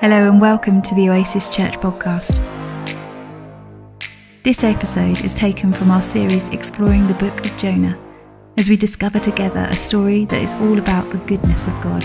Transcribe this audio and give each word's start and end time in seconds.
Hello 0.00 0.30
and 0.30 0.40
welcome 0.40 0.80
to 0.80 0.94
the 0.94 1.10
Oasis 1.10 1.50
Church 1.50 1.74
podcast. 1.74 2.40
This 4.42 4.64
episode 4.64 5.22
is 5.22 5.34
taken 5.34 5.74
from 5.74 5.90
our 5.90 6.00
series 6.00 6.48
exploring 6.48 7.06
the 7.06 7.12
book 7.12 7.38
of 7.44 7.54
Jonah 7.58 7.98
as 8.56 8.70
we 8.70 8.78
discover 8.78 9.20
together 9.20 9.66
a 9.68 9.74
story 9.74 10.24
that 10.24 10.42
is 10.42 10.54
all 10.54 10.78
about 10.78 11.10
the 11.10 11.18
goodness 11.18 11.66
of 11.66 11.78
God, 11.82 12.02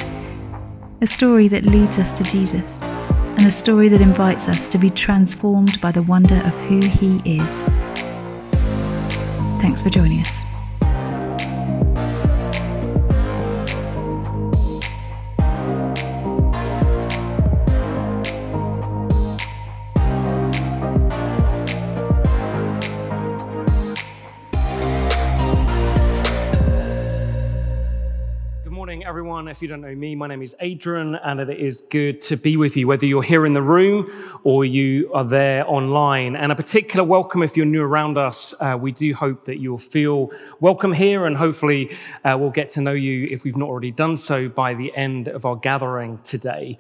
a 0.99 1.07
story 1.07 1.47
that 1.47 1.65
leads 1.65 1.97
us 1.97 2.11
to 2.11 2.25
Jesus, 2.25 2.79
and 2.81 3.45
a 3.45 3.49
story 3.49 3.87
that 3.87 4.01
invites 4.01 4.49
us 4.49 4.67
to 4.67 4.77
be 4.77 4.89
transformed 4.89 5.79
by 5.79 5.93
the 5.93 6.03
wonder 6.03 6.41
of 6.43 6.53
who 6.67 6.85
He 6.85 7.21
is. 7.23 7.63
Thanks 9.61 9.81
for 9.81 9.89
joining 9.89 10.19
us. 10.19 10.34
Everyone. 29.35 29.51
If 29.51 29.61
you 29.61 29.67
don't 29.67 29.81
know 29.81 29.93
me, 29.93 30.15
my 30.15 30.27
name 30.27 30.41
is 30.41 30.55
Adrian, 30.61 31.15
and 31.15 31.41
it 31.41 31.49
is 31.49 31.81
good 31.81 32.21
to 32.21 32.37
be 32.37 32.55
with 32.55 32.77
you, 32.77 32.87
whether 32.87 33.05
you're 33.05 33.21
here 33.21 33.45
in 33.45 33.53
the 33.53 33.61
room 33.61 34.09
or 34.45 34.63
you 34.63 35.11
are 35.13 35.25
there 35.25 35.69
online. 35.69 36.37
And 36.37 36.53
a 36.53 36.55
particular 36.55 37.03
welcome 37.03 37.43
if 37.43 37.57
you're 37.57 37.65
new 37.65 37.83
around 37.83 38.17
us. 38.17 38.53
Uh, 38.61 38.77
we 38.79 38.93
do 38.93 39.13
hope 39.13 39.43
that 39.43 39.59
you'll 39.59 39.77
feel 39.77 40.31
welcome 40.61 40.93
here, 40.93 41.25
and 41.25 41.35
hopefully, 41.35 41.97
uh, 42.23 42.37
we'll 42.39 42.49
get 42.49 42.69
to 42.69 42.81
know 42.81 42.93
you 42.93 43.27
if 43.29 43.43
we've 43.43 43.57
not 43.57 43.67
already 43.67 43.91
done 43.91 44.15
so 44.15 44.47
by 44.47 44.73
the 44.73 44.95
end 44.95 45.27
of 45.27 45.45
our 45.45 45.57
gathering 45.57 46.17
today. 46.23 46.77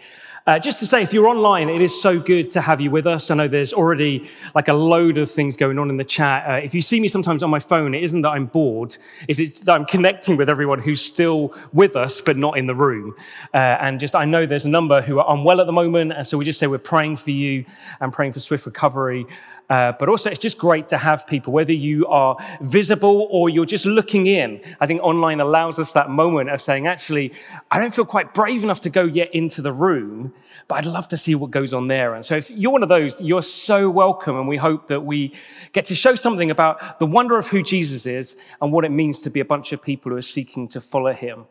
Uh, 0.47 0.59
just 0.59 0.77
to 0.77 0.85
say, 0.85 1.01
if 1.01 1.11
you're 1.11 1.25
online, 1.25 1.69
it 1.69 1.81
is 1.81 1.99
so 1.99 2.19
good 2.19 2.51
to 2.51 2.61
have 2.61 2.79
you 2.79 2.91
with 2.91 3.07
us. 3.07 3.31
I 3.31 3.35
know 3.35 3.47
there's 3.47 3.73
already 3.73 4.29
like 4.53 4.67
a 4.67 4.73
load 4.73 5.17
of 5.17 5.31
things 5.31 5.57
going 5.57 5.79
on 5.79 5.89
in 5.89 5.97
the 5.97 6.03
chat. 6.03 6.47
Uh, 6.47 6.63
if 6.63 6.75
you 6.75 6.83
see 6.83 6.99
me 6.99 7.07
sometimes 7.07 7.41
on 7.41 7.49
my 7.49 7.57
phone, 7.57 7.95
it 7.95 8.03
isn't 8.03 8.21
that 8.21 8.29
I'm 8.29 8.45
bored, 8.45 8.95
is 9.27 9.39
it 9.39 9.65
that 9.65 9.73
I'm 9.73 9.85
connecting 9.85 10.37
with 10.37 10.47
everyone 10.47 10.81
who's 10.81 11.01
still 11.01 11.51
with 11.73 11.95
us, 11.95 12.21
but 12.21 12.37
not 12.37 12.44
in 12.53 12.67
the 12.67 12.75
room. 12.75 13.15
Uh, 13.53 13.57
and 13.57 13.99
just, 13.99 14.15
I 14.15 14.25
know 14.25 14.45
there's 14.45 14.65
a 14.65 14.69
number 14.69 15.01
who 15.01 15.19
are 15.19 15.33
unwell 15.33 15.59
at 15.61 15.67
the 15.67 15.73
moment. 15.73 16.13
And 16.13 16.25
so 16.25 16.37
we 16.37 16.45
just 16.45 16.59
say 16.59 16.67
we're 16.67 16.77
praying 16.77 17.17
for 17.17 17.31
you 17.31 17.65
and 17.99 18.13
praying 18.13 18.33
for 18.33 18.39
swift 18.39 18.65
recovery. 18.65 19.25
Uh, 19.69 19.93
but 19.93 20.09
also, 20.09 20.29
it's 20.29 20.39
just 20.39 20.57
great 20.57 20.87
to 20.87 20.97
have 20.97 21.25
people, 21.25 21.51
whether 21.51 21.73
you 21.73 22.05
are 22.07 22.37
visible 22.61 23.27
or 23.31 23.49
you're 23.49 23.65
just 23.65 23.85
looking 23.85 24.27
in. 24.27 24.61
I 24.79 24.85
think 24.85 25.01
online 25.01 25.39
allows 25.39 25.79
us 25.79 25.93
that 25.93 26.09
moment 26.09 26.51
of 26.51 26.61
saying, 26.61 26.85
actually, 26.85 27.33
I 27.71 27.79
don't 27.79 27.93
feel 27.93 28.05
quite 28.05 28.33
brave 28.33 28.63
enough 28.63 28.81
to 28.81 28.89
go 28.91 29.05
yet 29.05 29.33
into 29.33 29.63
the 29.63 29.73
room, 29.73 30.33
but 30.67 30.75
I'd 30.75 30.85
love 30.85 31.07
to 31.09 31.17
see 31.17 31.33
what 31.33 31.49
goes 31.49 31.73
on 31.73 31.87
there. 31.87 32.13
And 32.13 32.23
so, 32.23 32.35
if 32.35 32.51
you're 32.51 32.71
one 32.71 32.83
of 32.83 32.89
those, 32.89 33.19
you're 33.19 33.41
so 33.41 33.89
welcome. 33.89 34.37
And 34.37 34.47
we 34.47 34.57
hope 34.57 34.87
that 34.87 35.01
we 35.01 35.33
get 35.73 35.85
to 35.85 35.95
show 35.95 36.13
something 36.13 36.51
about 36.51 36.99
the 36.99 37.07
wonder 37.07 37.37
of 37.37 37.47
who 37.47 37.63
Jesus 37.63 38.05
is 38.05 38.37
and 38.61 38.71
what 38.71 38.85
it 38.85 38.91
means 38.91 39.19
to 39.21 39.31
be 39.31 39.39
a 39.39 39.45
bunch 39.45 39.71
of 39.71 39.81
people 39.81 40.11
who 40.11 40.17
are 40.17 40.21
seeking 40.21 40.67
to 40.69 40.81
follow 40.81 41.13
him. 41.13 41.45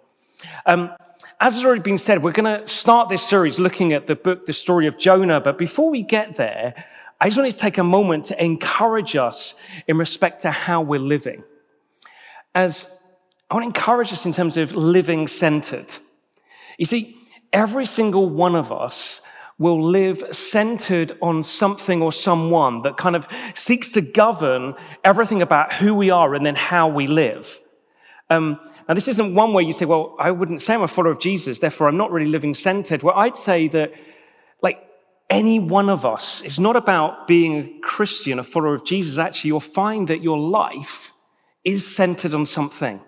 Um, 0.66 0.90
as 1.40 1.54
has 1.54 1.64
already 1.64 1.82
been 1.82 1.98
said, 1.98 2.22
we're 2.22 2.32
going 2.32 2.60
to 2.60 2.66
start 2.68 3.08
this 3.08 3.22
series 3.22 3.58
looking 3.58 3.92
at 3.92 4.06
the 4.06 4.16
book, 4.16 4.46
the 4.46 4.52
story 4.52 4.86
of 4.86 4.98
Jonah. 4.98 5.40
But 5.40 5.58
before 5.58 5.90
we 5.90 6.02
get 6.02 6.36
there, 6.36 6.74
I 7.20 7.28
just 7.28 7.36
wanted 7.36 7.52
to 7.52 7.58
take 7.58 7.78
a 7.78 7.84
moment 7.84 8.26
to 8.26 8.44
encourage 8.44 9.16
us 9.16 9.54
in 9.86 9.98
respect 9.98 10.40
to 10.42 10.50
how 10.50 10.82
we're 10.82 11.00
living. 11.00 11.44
As 12.54 12.86
I 13.50 13.54
want 13.54 13.64
to 13.64 13.78
encourage 13.78 14.12
us 14.12 14.26
in 14.26 14.32
terms 14.32 14.56
of 14.56 14.74
living 14.74 15.28
centered. 15.28 15.92
You 16.78 16.86
see, 16.86 17.16
every 17.52 17.86
single 17.86 18.28
one 18.28 18.56
of 18.56 18.72
us 18.72 19.20
will 19.58 19.80
live 19.80 20.24
centered 20.32 21.16
on 21.22 21.42
something 21.44 22.02
or 22.02 22.10
someone 22.10 22.82
that 22.82 22.96
kind 22.96 23.14
of 23.14 23.28
seeks 23.54 23.92
to 23.92 24.00
govern 24.00 24.74
everything 25.04 25.40
about 25.40 25.74
who 25.74 25.94
we 25.94 26.10
are 26.10 26.34
and 26.34 26.44
then 26.44 26.56
how 26.56 26.88
we 26.88 27.06
live. 27.06 27.60
Um, 28.30 28.58
and 28.88 28.96
this 28.96 29.08
isn't 29.08 29.34
one 29.34 29.52
where 29.52 29.64
you 29.64 29.72
say, 29.72 29.84
well, 29.84 30.16
I 30.18 30.30
wouldn't 30.30 30.62
say 30.62 30.74
I'm 30.74 30.82
a 30.82 30.88
follower 30.88 31.12
of 31.12 31.20
Jesus, 31.20 31.58
therefore 31.58 31.88
I'm 31.88 31.96
not 31.96 32.10
really 32.10 32.30
living 32.30 32.54
centered. 32.54 33.02
Well, 33.02 33.14
I'd 33.16 33.36
say 33.36 33.68
that, 33.68 33.92
like, 34.62 34.78
any 35.30 35.58
one 35.58 35.88
of 35.88 36.04
us. 36.04 36.42
It's 36.42 36.58
not 36.58 36.76
about 36.76 37.26
being 37.26 37.54
a 37.56 37.80
Christian, 37.80 38.38
a 38.38 38.44
follower 38.44 38.74
of 38.74 38.84
Jesus. 38.84 39.18
Actually, 39.18 39.48
you'll 39.48 39.60
find 39.60 40.08
that 40.08 40.22
your 40.22 40.38
life 40.38 41.12
is 41.64 41.86
centered 41.86 42.34
on 42.34 42.46
something. 42.46 43.00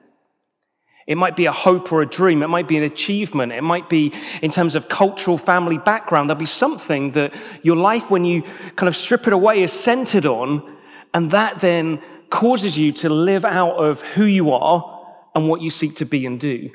It 1.06 1.16
might 1.16 1.36
be 1.36 1.46
a 1.46 1.52
hope 1.52 1.92
or 1.92 2.02
a 2.02 2.06
dream. 2.06 2.42
It 2.42 2.48
might 2.48 2.66
be 2.66 2.76
an 2.76 2.82
achievement. 2.82 3.52
It 3.52 3.62
might 3.62 3.88
be 3.88 4.12
in 4.42 4.50
terms 4.50 4.74
of 4.74 4.88
cultural 4.88 5.38
family 5.38 5.78
background. 5.78 6.28
There'll 6.28 6.38
be 6.38 6.46
something 6.46 7.12
that 7.12 7.34
your 7.62 7.76
life, 7.76 8.10
when 8.10 8.24
you 8.24 8.42
kind 8.74 8.88
of 8.88 8.96
strip 8.96 9.26
it 9.26 9.32
away, 9.32 9.62
is 9.62 9.72
centered 9.72 10.26
on. 10.26 10.76
And 11.14 11.30
that 11.30 11.60
then 11.60 12.02
causes 12.28 12.76
you 12.76 12.90
to 12.92 13.08
live 13.08 13.44
out 13.44 13.76
of 13.76 14.02
who 14.02 14.24
you 14.24 14.50
are 14.50 14.95
and 15.36 15.48
what 15.48 15.60
you 15.60 15.70
seek 15.70 15.94
to 15.96 16.06
be 16.06 16.24
and 16.26 16.40
do. 16.40 16.70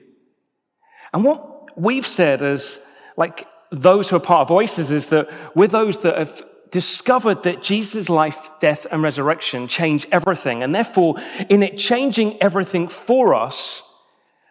And 1.14 1.26
what 1.26 1.78
we've 1.78 2.08
said 2.08 2.42
as 2.44 2.80
like 3.18 3.48
those 3.72 4.10
who 4.10 4.16
are 4.16 4.22
part 4.22 4.42
of 4.42 4.52
Oasis 4.52 4.92
is 4.92 5.10
that 5.10 5.30
we're 5.56 5.68
those 5.68 5.98
that 6.04 6.18
have 6.18 6.44
discovered 6.70 7.44
that 7.44 7.64
Jesus' 7.64 8.08
life, 8.08 8.52
death, 8.60 8.86
and 8.92 9.02
resurrection 9.02 9.68
change 9.68 10.08
everything. 10.12 10.62
And 10.62 10.76
therefore, 10.76 11.16
in 11.50 11.64
it 11.64 11.78
changing 11.78 12.42
everything 12.42 12.88
for 12.88 13.34
us, 13.34 13.82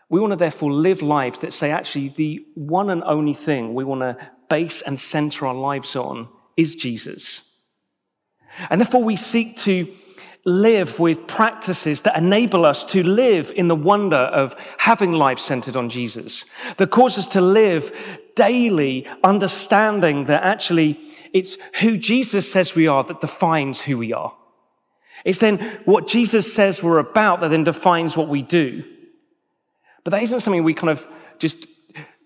we 0.08 0.20
want 0.20 0.32
to 0.32 0.36
therefore 0.36 0.72
live 0.72 1.02
lives 1.02 1.38
that 1.38 1.52
say, 1.52 1.70
actually, 1.70 2.08
the 2.08 2.44
one 2.54 2.90
and 2.90 3.04
only 3.04 3.32
thing 3.32 3.74
we 3.74 3.84
want 3.84 4.00
to 4.00 4.30
base 4.48 4.82
and 4.82 4.98
center 4.98 5.46
our 5.46 5.54
lives 5.54 5.94
on 5.94 6.28
is 6.56 6.74
Jesus. 6.74 7.58
And 8.68 8.80
therefore, 8.80 9.04
we 9.04 9.14
seek 9.16 9.56
to 9.58 9.86
live 10.44 10.98
with 10.98 11.26
practices 11.26 12.02
that 12.02 12.16
enable 12.16 12.64
us 12.64 12.84
to 12.84 13.02
live 13.02 13.52
in 13.54 13.68
the 13.68 13.76
wonder 13.76 14.16
of 14.16 14.56
having 14.78 15.12
life 15.12 15.38
centered 15.38 15.76
on 15.76 15.88
Jesus, 15.88 16.46
that 16.78 16.90
cause 16.90 17.18
us 17.18 17.28
to 17.28 17.40
live 17.40 18.18
daily 18.36 19.06
understanding 19.22 20.24
that 20.24 20.42
actually 20.42 20.98
it's 21.32 21.56
who 21.80 21.96
Jesus 21.96 22.50
says 22.50 22.74
we 22.74 22.86
are 22.86 23.04
that 23.04 23.20
defines 23.20 23.82
who 23.82 23.98
we 23.98 24.12
are. 24.12 24.34
It's 25.24 25.38
then 25.38 25.58
what 25.84 26.06
Jesus 26.08 26.52
says 26.52 26.82
we're 26.82 26.98
about 26.98 27.40
that 27.40 27.48
then 27.48 27.64
defines 27.64 28.16
what 28.16 28.28
we 28.28 28.42
do. 28.42 28.82
But 30.04 30.12
that 30.12 30.22
isn't 30.22 30.40
something 30.40 30.64
we 30.64 30.74
kind 30.74 30.90
of 30.90 31.06
just 31.38 31.66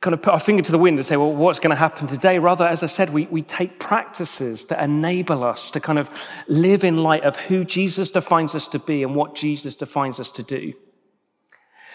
kind 0.05 0.13
of 0.13 0.21
put 0.21 0.35
our 0.35 0.39
finger 0.39 0.63
to 0.63 0.71
the 0.71 0.79
wind 0.79 0.99
and 0.99 1.07
say, 1.07 1.17
well, 1.17 1.33
what's 1.33 1.59
going 1.59 1.71
to 1.71 1.77
happen 1.77 2.07
today? 2.07 2.39
Rather, 2.39 2.69
as 2.69 2.83
I 2.83 2.87
said, 2.87 3.09
we, 3.09 3.25
we 3.31 3.41
take 3.41 3.81
practices 3.81 4.67
that 4.67 4.85
enable 4.85 5.43
us 5.43 5.71
to 5.71 5.81
kind 5.81 5.99
of 5.99 6.11
live 6.47 6.85
in 6.85 7.03
light 7.03 7.23
of 7.23 7.39
who 7.39 7.65
Jesus 7.65 8.11
defines 8.11 8.55
us 8.55 8.69
to 8.69 8.79
be 8.79 9.03
and 9.03 9.15
what 9.15 9.35
Jesus 9.35 9.75
defines 9.75 10.21
us 10.21 10.31
to 10.33 10.43
do. 10.43 10.75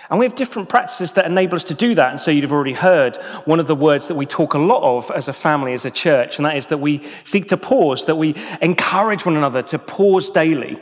And 0.09 0.17
we 0.17 0.25
have 0.25 0.33
different 0.33 0.69
practices 0.69 1.13
that 1.13 1.27
enable 1.27 1.55
us 1.55 1.63
to 1.65 1.75
do 1.75 1.93
that. 1.93 2.09
And 2.09 2.19
so 2.19 2.31
you'd 2.31 2.43
have 2.43 2.51
already 2.51 2.73
heard 2.73 3.17
one 3.45 3.59
of 3.59 3.67
the 3.67 3.75
words 3.75 4.07
that 4.07 4.15
we 4.15 4.25
talk 4.25 4.55
a 4.55 4.57
lot 4.57 4.81
of 4.81 5.11
as 5.11 5.27
a 5.27 5.33
family, 5.33 5.73
as 5.73 5.85
a 5.85 5.91
church, 5.91 6.39
and 6.39 6.47
that 6.47 6.57
is 6.57 6.65
that 6.67 6.79
we 6.79 7.07
seek 7.25 7.47
to 7.49 7.57
pause, 7.57 8.05
that 8.05 8.15
we 8.15 8.33
encourage 8.59 9.23
one 9.23 9.37
another 9.37 9.61
to 9.61 9.77
pause 9.77 10.31
daily. 10.31 10.81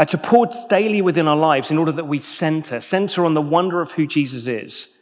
Uh, 0.00 0.04
to 0.04 0.18
pause 0.18 0.66
daily 0.66 1.00
within 1.00 1.28
our 1.28 1.36
lives 1.36 1.70
in 1.70 1.78
order 1.78 1.92
that 1.92 2.06
we 2.06 2.18
center, 2.18 2.80
center 2.80 3.24
on 3.24 3.34
the 3.34 3.42
wonder 3.42 3.80
of 3.80 3.92
who 3.92 4.06
Jesus 4.06 4.48
is. 4.48 4.96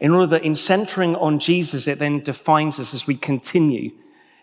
In 0.00 0.12
order 0.12 0.26
that 0.26 0.44
in 0.44 0.56
centering 0.56 1.14
on 1.16 1.38
Jesus, 1.38 1.86
it 1.86 1.98
then 1.98 2.20
defines 2.20 2.78
us 2.80 2.94
as 2.94 3.06
we 3.06 3.16
continue 3.16 3.92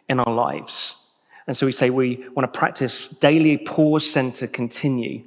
in 0.07 0.19
our 0.19 0.33
lives. 0.33 1.09
And 1.47 1.57
so 1.57 1.65
we 1.65 1.71
say 1.71 1.89
we 1.89 2.25
want 2.35 2.51
to 2.51 2.59
practice 2.59 3.07
daily 3.07 3.57
pause, 3.57 4.09
center, 4.09 4.47
continue. 4.47 5.23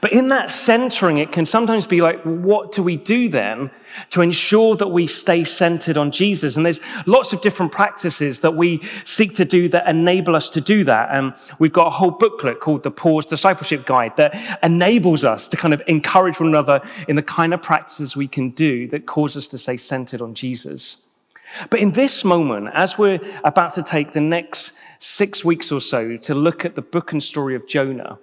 But 0.00 0.12
in 0.12 0.28
that 0.28 0.50
centering, 0.50 1.18
it 1.18 1.32
can 1.32 1.46
sometimes 1.46 1.86
be 1.86 2.00
like, 2.00 2.22
what 2.22 2.72
do 2.72 2.82
we 2.82 2.96
do 2.96 3.28
then 3.28 3.70
to 4.10 4.20
ensure 4.20 4.76
that 4.76 4.88
we 4.88 5.06
stay 5.06 5.44
centered 5.44 5.96
on 5.96 6.10
Jesus? 6.12 6.56
And 6.56 6.64
there's 6.64 6.80
lots 7.06 7.32
of 7.32 7.42
different 7.42 7.72
practices 7.72 8.40
that 8.40 8.54
we 8.54 8.80
seek 9.04 9.34
to 9.34 9.44
do 9.44 9.68
that 9.70 9.88
enable 9.88 10.36
us 10.36 10.48
to 10.50 10.60
do 10.60 10.84
that. 10.84 11.08
And 11.10 11.34
we've 11.58 11.72
got 11.72 11.88
a 11.88 11.90
whole 11.90 12.12
booklet 12.12 12.60
called 12.60 12.84
the 12.84 12.90
Pause 12.90 13.26
Discipleship 13.26 13.84
Guide 13.84 14.16
that 14.16 14.58
enables 14.62 15.24
us 15.24 15.48
to 15.48 15.56
kind 15.56 15.74
of 15.74 15.82
encourage 15.86 16.38
one 16.38 16.48
another 16.48 16.80
in 17.08 17.16
the 17.16 17.22
kind 17.22 17.52
of 17.52 17.60
practices 17.60 18.16
we 18.16 18.28
can 18.28 18.50
do 18.50 18.86
that 18.88 19.06
cause 19.06 19.36
us 19.36 19.48
to 19.48 19.58
stay 19.58 19.76
centered 19.76 20.22
on 20.22 20.34
Jesus. 20.34 21.08
But 21.70 21.80
in 21.80 21.92
this 21.92 22.24
moment, 22.24 22.70
as 22.72 22.96
we're 22.96 23.20
about 23.44 23.72
to 23.72 23.82
take 23.82 24.12
the 24.12 24.20
next 24.20 24.72
six 24.98 25.44
weeks 25.44 25.72
or 25.72 25.80
so 25.80 26.16
to 26.16 26.34
look 26.34 26.64
at 26.64 26.76
the 26.76 26.82
book 26.82 27.12
and 27.12 27.22
story 27.22 27.54
of 27.54 27.66
Jonah, 27.66 28.18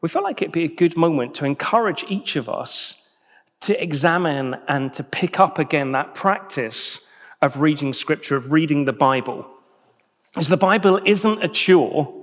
we 0.00 0.08
felt 0.08 0.24
like 0.24 0.40
it'd 0.40 0.52
be 0.52 0.64
a 0.64 0.68
good 0.68 0.96
moment 0.96 1.34
to 1.36 1.44
encourage 1.44 2.04
each 2.08 2.36
of 2.36 2.48
us 2.48 3.08
to 3.60 3.82
examine 3.82 4.56
and 4.68 4.92
to 4.94 5.02
pick 5.02 5.38
up 5.38 5.58
again 5.58 5.92
that 5.92 6.14
practice 6.14 7.06
of 7.42 7.60
reading 7.60 7.92
scripture, 7.92 8.36
of 8.36 8.50
reading 8.52 8.84
the 8.84 8.92
Bible. 8.92 9.48
As 10.36 10.48
the 10.48 10.56
Bible 10.56 11.00
isn't 11.04 11.42
a 11.42 11.48
chore, 11.48 12.16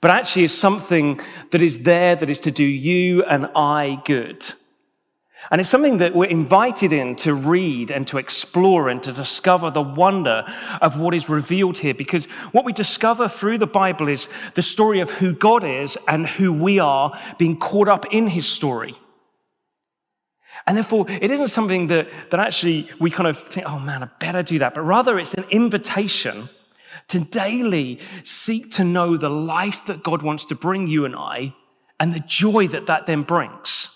but 0.00 0.10
actually 0.10 0.44
is 0.44 0.56
something 0.56 1.20
that 1.50 1.62
is 1.62 1.84
there 1.84 2.16
that 2.16 2.28
is 2.28 2.40
to 2.40 2.50
do 2.50 2.64
you 2.64 3.22
and 3.24 3.48
I 3.54 4.00
good. 4.04 4.44
And 5.50 5.60
it's 5.60 5.70
something 5.70 5.98
that 5.98 6.14
we're 6.14 6.28
invited 6.28 6.92
in 6.92 7.14
to 7.16 7.34
read 7.34 7.90
and 7.90 8.06
to 8.08 8.18
explore 8.18 8.88
and 8.88 9.02
to 9.04 9.12
discover 9.12 9.70
the 9.70 9.82
wonder 9.82 10.44
of 10.80 10.98
what 10.98 11.14
is 11.14 11.28
revealed 11.28 11.78
here. 11.78 11.94
Because 11.94 12.24
what 12.52 12.64
we 12.64 12.72
discover 12.72 13.28
through 13.28 13.58
the 13.58 13.66
Bible 13.66 14.08
is 14.08 14.28
the 14.54 14.62
story 14.62 15.00
of 15.00 15.10
who 15.10 15.34
God 15.34 15.62
is 15.62 15.96
and 16.08 16.26
who 16.26 16.52
we 16.52 16.80
are 16.80 17.16
being 17.38 17.58
caught 17.58 17.88
up 17.88 18.06
in 18.10 18.28
his 18.28 18.48
story. 18.48 18.94
And 20.66 20.76
therefore, 20.76 21.06
it 21.08 21.30
isn't 21.30 21.48
something 21.48 21.86
that, 21.88 22.08
that 22.30 22.40
actually 22.40 22.88
we 22.98 23.10
kind 23.10 23.28
of 23.28 23.38
think, 23.38 23.70
oh 23.70 23.78
man, 23.78 24.02
I 24.02 24.08
better 24.18 24.42
do 24.42 24.58
that. 24.58 24.74
But 24.74 24.82
rather, 24.82 25.16
it's 25.18 25.34
an 25.34 25.44
invitation 25.50 26.48
to 27.08 27.20
daily 27.20 28.00
seek 28.24 28.72
to 28.72 28.82
know 28.84 29.16
the 29.16 29.30
life 29.30 29.86
that 29.86 30.02
God 30.02 30.22
wants 30.22 30.44
to 30.46 30.56
bring 30.56 30.88
you 30.88 31.04
and 31.04 31.14
I 31.14 31.54
and 32.00 32.12
the 32.12 32.20
joy 32.20 32.66
that 32.68 32.86
that 32.86 33.06
then 33.06 33.22
brings. 33.22 33.95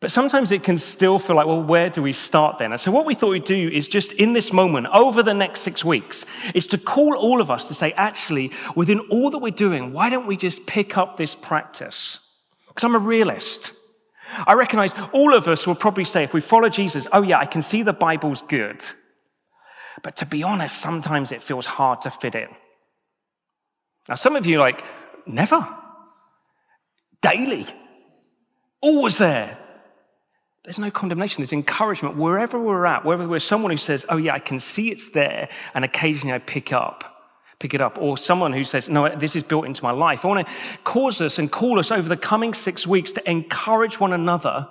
But 0.00 0.10
sometimes 0.10 0.50
it 0.50 0.62
can 0.62 0.78
still 0.78 1.18
feel 1.18 1.36
like, 1.36 1.46
well, 1.46 1.62
where 1.62 1.90
do 1.90 2.02
we 2.02 2.14
start 2.14 2.56
then? 2.56 2.72
And 2.72 2.80
so 2.80 2.90
what 2.90 3.04
we 3.04 3.14
thought 3.14 3.30
we'd 3.30 3.44
do 3.44 3.68
is 3.68 3.86
just 3.86 4.12
in 4.12 4.32
this 4.32 4.50
moment, 4.50 4.86
over 4.86 5.22
the 5.22 5.34
next 5.34 5.60
six 5.60 5.84
weeks, 5.84 6.24
is 6.54 6.66
to 6.68 6.78
call 6.78 7.14
all 7.14 7.42
of 7.42 7.50
us 7.50 7.68
to 7.68 7.74
say, 7.74 7.92
actually, 7.92 8.50
within 8.74 9.00
all 9.10 9.30
that 9.30 9.38
we're 9.38 9.50
doing, 9.50 9.92
why 9.92 10.08
don't 10.08 10.26
we 10.26 10.38
just 10.38 10.66
pick 10.66 10.96
up 10.96 11.18
this 11.18 11.34
practice? 11.34 12.34
Because 12.68 12.84
I'm 12.84 12.94
a 12.94 12.98
realist. 12.98 13.74
I 14.46 14.54
recognize 14.54 14.94
all 15.12 15.34
of 15.34 15.46
us 15.46 15.66
will 15.66 15.74
probably 15.74 16.04
say, 16.04 16.24
if 16.24 16.32
we 16.32 16.40
follow 16.40 16.70
Jesus, 16.70 17.06
oh 17.12 17.20
yeah, 17.20 17.38
I 17.38 17.44
can 17.44 17.60
see 17.60 17.82
the 17.82 17.92
Bible's 17.92 18.40
good. 18.40 18.82
But 20.02 20.16
to 20.16 20.26
be 20.26 20.42
honest, 20.42 20.78
sometimes 20.78 21.30
it 21.30 21.42
feels 21.42 21.66
hard 21.66 22.00
to 22.02 22.10
fit 22.10 22.34
in. 22.34 22.48
Now, 24.08 24.14
some 24.14 24.34
of 24.34 24.46
you 24.46 24.58
like, 24.58 24.82
never. 25.26 25.68
Daily. 27.20 27.66
Always 28.80 29.18
there. 29.18 29.58
There's 30.64 30.78
no 30.78 30.90
condemnation, 30.90 31.40
there's 31.40 31.54
encouragement 31.54 32.16
wherever 32.16 32.60
we're 32.60 32.84
at, 32.84 33.04
wherever 33.04 33.26
we're 33.26 33.40
someone 33.40 33.70
who 33.70 33.78
says, 33.78 34.04
Oh, 34.08 34.18
yeah, 34.18 34.34
I 34.34 34.38
can 34.38 34.60
see 34.60 34.90
it's 34.90 35.10
there, 35.10 35.48
and 35.74 35.84
occasionally 35.84 36.34
I 36.34 36.38
pick 36.38 36.72
up. 36.72 37.04
Pick 37.58 37.74
it 37.74 37.80
up, 37.80 37.98
or 38.00 38.16
someone 38.16 38.52
who 38.52 38.64
says, 38.64 38.88
No, 38.88 39.08
this 39.08 39.36
is 39.36 39.42
built 39.42 39.66
into 39.66 39.82
my 39.82 39.90
life. 39.90 40.24
I 40.24 40.28
want 40.28 40.46
to 40.46 40.52
cause 40.84 41.20
us 41.20 41.38
and 41.38 41.50
call 41.50 41.78
us 41.78 41.90
over 41.90 42.08
the 42.08 42.16
coming 42.16 42.52
six 42.52 42.86
weeks 42.86 43.12
to 43.12 43.30
encourage 43.30 43.98
one 43.98 44.12
another 44.12 44.68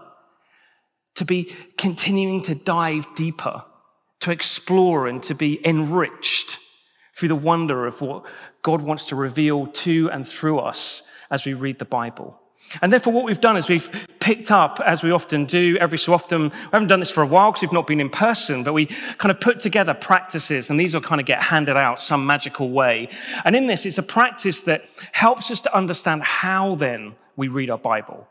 to 1.15 1.25
be 1.25 1.53
continuing 1.77 2.42
to 2.44 2.56
dive 2.56 3.06
deeper, 3.15 3.63
to 4.21 4.31
explore 4.31 5.07
and 5.07 5.21
to 5.24 5.35
be 5.35 5.59
enriched 5.68 6.57
through 7.15 7.27
the 7.27 7.35
wonder 7.35 7.85
of 7.85 8.00
what 8.00 8.24
God 8.62 8.81
wants 8.81 9.07
to 9.07 9.15
reveal 9.15 9.68
to 9.68 10.09
and 10.12 10.25
through 10.25 10.59
us 10.59 11.03
as 11.30 11.45
we 11.45 11.53
read 11.53 11.77
the 11.77 11.85
Bible. 11.85 12.39
And 12.81 12.94
therefore, 12.94 13.13
what 13.13 13.25
we've 13.25 13.41
done 13.41 13.57
is 13.57 13.67
we've 13.67 13.89
picked 14.19 14.51
up, 14.51 14.79
as 14.85 15.01
we 15.01 15.11
often 15.11 15.45
do 15.45 15.77
every 15.79 15.97
so 15.97 16.13
often, 16.13 16.50
we 16.50 16.69
haven't 16.71 16.88
done 16.88 17.00
this 17.00 17.09
for 17.09 17.23
a 17.23 17.27
while 17.27 17.51
because 17.51 17.63
we've 17.63 17.71
not 17.71 17.88
been 17.88 18.00
in 18.00 18.09
person, 18.09 18.63
but 18.63 18.73
we 18.73 18.85
kind 19.17 19.31
of 19.31 19.39
put 19.39 19.59
together 19.59 19.94
practices, 19.94 20.69
and 20.69 20.79
these 20.79 20.94
will 20.94 21.01
kind 21.01 21.19
of 21.19 21.25
get 21.25 21.41
handed 21.41 21.77
out 21.77 22.00
some 22.00 22.25
magical 22.25 22.69
way. 22.69 23.09
And 23.44 23.56
in 23.56 23.67
this, 23.67 23.85
it's 23.85 23.97
a 23.97 24.03
practice 24.03 24.61
that 24.61 24.85
helps 25.13 25.50
us 25.50 25.61
to 25.61 25.75
understand 25.75 26.23
how 26.23 26.75
then 26.75 27.15
we 27.35 27.47
read 27.47 27.69
our 27.69 27.77
Bible. 27.77 28.27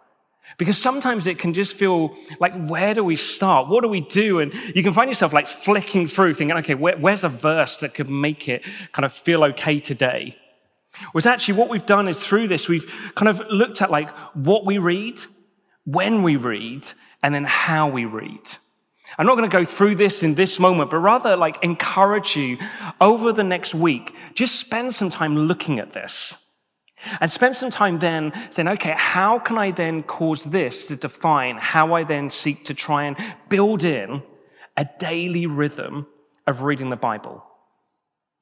Because 0.57 0.79
sometimes 0.79 1.27
it 1.27 1.39
can 1.39 1.53
just 1.53 1.75
feel 1.75 2.15
like, 2.41 2.55
where 2.67 2.95
do 2.95 3.05
we 3.05 3.17
start? 3.17 3.69
What 3.69 3.83
do 3.83 3.89
we 3.89 4.01
do? 4.01 4.41
And 4.41 4.55
you 4.75 4.83
can 4.83 4.93
find 4.93 5.11
yourself 5.11 5.33
like 5.33 5.47
flicking 5.47 6.07
through, 6.07 6.35
thinking, 6.35 6.57
okay, 6.59 6.75
where, 6.75 6.97
where's 6.97 7.23
a 7.25 7.29
verse 7.29 7.81
that 7.81 7.95
could 7.95 8.09
make 8.09 8.49
it 8.49 8.65
kind 8.93 9.05
of 9.05 9.13
feel 9.13 9.45
okay 9.45 9.79
today? 9.79 10.37
Was 11.15 11.27
actually 11.27 11.59
what 11.59 11.69
we've 11.69 11.87
done 11.87 12.09
is 12.09 12.19
through 12.19 12.49
this, 12.49 12.69
we've 12.69 13.13
kind 13.15 13.29
of 13.29 13.41
looked 13.51 13.83
at 13.83 13.91
like 13.91 14.11
what 14.35 14.65
we 14.65 14.79
read, 14.79 15.21
when 15.85 16.23
we 16.23 16.37
read, 16.37 16.87
and 17.23 17.35
then 17.35 17.45
how 17.45 17.89
we 17.89 18.05
read. 18.05 18.49
I'm 19.17 19.27
not 19.27 19.37
going 19.37 19.49
to 19.51 19.57
go 19.57 19.65
through 19.65 19.97
this 19.97 20.23
in 20.23 20.35
this 20.35 20.61
moment, 20.61 20.91
but 20.91 20.99
rather 20.99 21.37
like 21.37 21.63
encourage 21.65 22.37
you 22.37 22.59
over 23.01 23.33
the 23.33 23.45
next 23.45 23.75
week, 23.75 24.15
just 24.35 24.57
spend 24.57 24.95
some 24.95 25.11
time 25.11 25.37
looking 25.37 25.79
at 25.79 25.93
this. 25.93 26.45
And 27.21 27.31
spend 27.31 27.57
some 27.57 27.71
time 27.71 28.01
then 28.01 28.33
saying, 28.51 28.69
okay, 28.69 28.95
how 28.97 29.39
can 29.39 29.57
I 29.57 29.71
then 29.71 30.03
cause 30.03 30.45
this 30.45 30.89
to 30.89 30.97
define 30.97 31.57
how 31.57 31.95
I 31.95 32.03
then 32.03 32.29
seek 32.29 32.65
to 32.65 32.75
try 32.75 33.05
and 33.05 33.17
build 33.49 33.85
in 33.85 34.23
a 34.77 34.87
daily 34.99 35.47
rhythm 35.47 36.09
of 36.47 36.63
reading 36.63 36.91
the 36.91 36.97
Bible? 36.97 37.45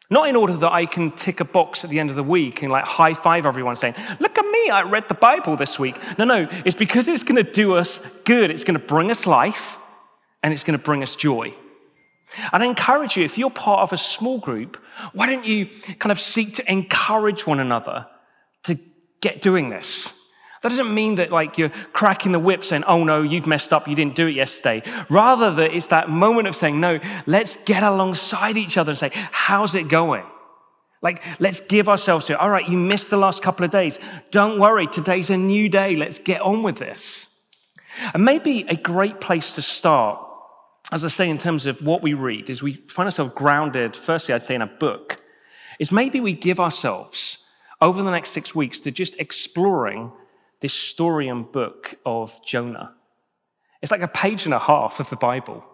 Not 0.09 0.29
in 0.29 0.37
order 0.37 0.55
that 0.55 0.73
I 0.73 0.87
can 0.87 1.11
tick 1.11 1.41
a 1.41 1.45
box 1.45 1.83
at 1.83 1.91
the 1.91 1.99
end 1.99 2.11
of 2.11 2.17
the 2.17 2.23
week 2.23 2.63
and 2.63 2.71
like 2.71 2.85
high 2.85 3.15
five 3.15 3.45
everyone 3.45 3.75
saying, 3.75 3.95
look 4.21 4.39
at 4.39 4.45
me, 4.45 4.71
I 4.71 4.83
read 4.83 5.09
the 5.09 5.15
Bible 5.15 5.57
this 5.57 5.79
week. 5.79 5.97
No, 6.17 6.25
no, 6.25 6.49
it's 6.65 6.77
because 6.77 7.09
it's 7.09 7.25
going 7.25 7.45
to 7.45 7.51
do 7.51 7.75
us 7.75 7.99
good. 8.25 8.51
It's 8.51 8.63
going 8.63 8.79
to 8.79 8.87
bring 8.87 9.11
us 9.11 9.27
life 9.27 9.79
and 10.43 10.55
it's 10.55 10.63
going 10.63 10.79
to 10.79 10.85
bring 10.85 11.03
us 11.03 11.17
joy. 11.17 11.53
And 12.53 12.63
I 12.63 12.67
encourage 12.67 13.17
you, 13.17 13.25
if 13.25 13.37
you're 13.39 13.51
part 13.51 13.81
of 13.81 13.93
a 13.93 13.99
small 13.99 14.39
group, 14.39 14.77
why 15.13 15.27
don't 15.27 15.45
you 15.45 15.67
kind 15.99 16.13
of 16.13 16.21
seek 16.21 16.55
to 16.55 16.71
encourage 16.71 17.47
one 17.47 17.61
another 17.61 18.07
to 18.65 18.79
get 19.21 19.43
doing 19.43 19.71
this? 19.71 20.16
That 20.67 20.71
doesn't 20.71 20.93
mean 20.93 21.15
that 21.15 21.31
like 21.31 21.59
you're 21.59 21.69
cracking 21.93 22.33
the 22.33 22.41
whip 22.41 22.65
saying, 22.65 22.83
oh 22.89 23.05
no, 23.05 23.23
you've 23.23 23.47
messed 23.47 23.73
up, 23.73 23.87
you 23.87 23.95
didn't 23.95 24.17
do 24.17 24.27
it 24.27 24.35
yesterday. 24.35 24.83
Rather 25.09 25.55
that 25.55 25.73
it's 25.73 25.87
that 25.87 26.11
moment 26.11 26.49
of 26.49 26.57
saying, 26.57 26.81
no, 26.81 26.99
let's 27.25 27.63
get 27.63 27.85
alongside 27.85 28.57
each 28.57 28.77
other 28.77 28.91
and 28.91 28.99
say, 28.99 29.13
how's 29.31 29.77
it 29.77 29.87
going? 29.87 30.25
Like, 31.03 31.23
let's 31.39 31.61
give 31.61 31.89
ourselves 31.89 32.27
to 32.27 32.33
it. 32.33 32.41
All 32.41 32.51
right, 32.51 32.69
you 32.69 32.77
missed 32.77 33.11
the 33.11 33.17
last 33.17 33.45
couple 33.45 33.65
of 33.65 33.71
days. 33.71 34.01
Don't 34.33 34.59
worry, 34.59 34.89
today's 34.89 35.31
a 35.31 35.37
new 35.37 35.69
day. 35.69 35.95
Let's 35.95 36.19
get 36.19 36.41
on 36.41 36.65
with 36.65 36.79
this. 36.79 37.47
And 38.13 38.25
maybe 38.25 38.65
a 38.69 38.75
great 38.75 39.21
place 39.21 39.55
to 39.55 39.63
start, 39.63 40.19
as 40.93 41.05
I 41.05 41.09
say, 41.09 41.31
in 41.31 41.39
terms 41.39 41.67
of 41.67 41.81
what 41.81 42.03
we 42.03 42.13
read, 42.13 42.51
is 42.51 42.61
we 42.61 42.73
find 42.73 43.07
ourselves 43.07 43.35
grounded, 43.37 43.95
firstly, 43.95 44.35
I'd 44.35 44.43
say, 44.43 44.57
in 44.57 44.63
a 44.63 44.67
book, 44.67 45.21
is 45.79 45.93
maybe 45.93 46.19
we 46.19 46.35
give 46.35 46.59
ourselves 46.59 47.47
over 47.81 48.03
the 48.03 48.11
next 48.11 48.31
six 48.31 48.53
weeks 48.53 48.81
to 48.81 48.91
just 48.91 49.15
exploring 49.21 50.11
this 50.61 50.75
story 50.75 51.29
and 51.29 51.51
book 51.51 51.97
of 52.05 52.39
Jonah. 52.45 52.95
It's 53.83 53.93
like 53.93 54.01
a 54.01 54.09
page 54.09 54.45
and 54.45 54.55
a 54.55 54.59
half 54.59 55.01
of 55.01 55.11
the 55.11 55.17
Bible. 55.17 55.67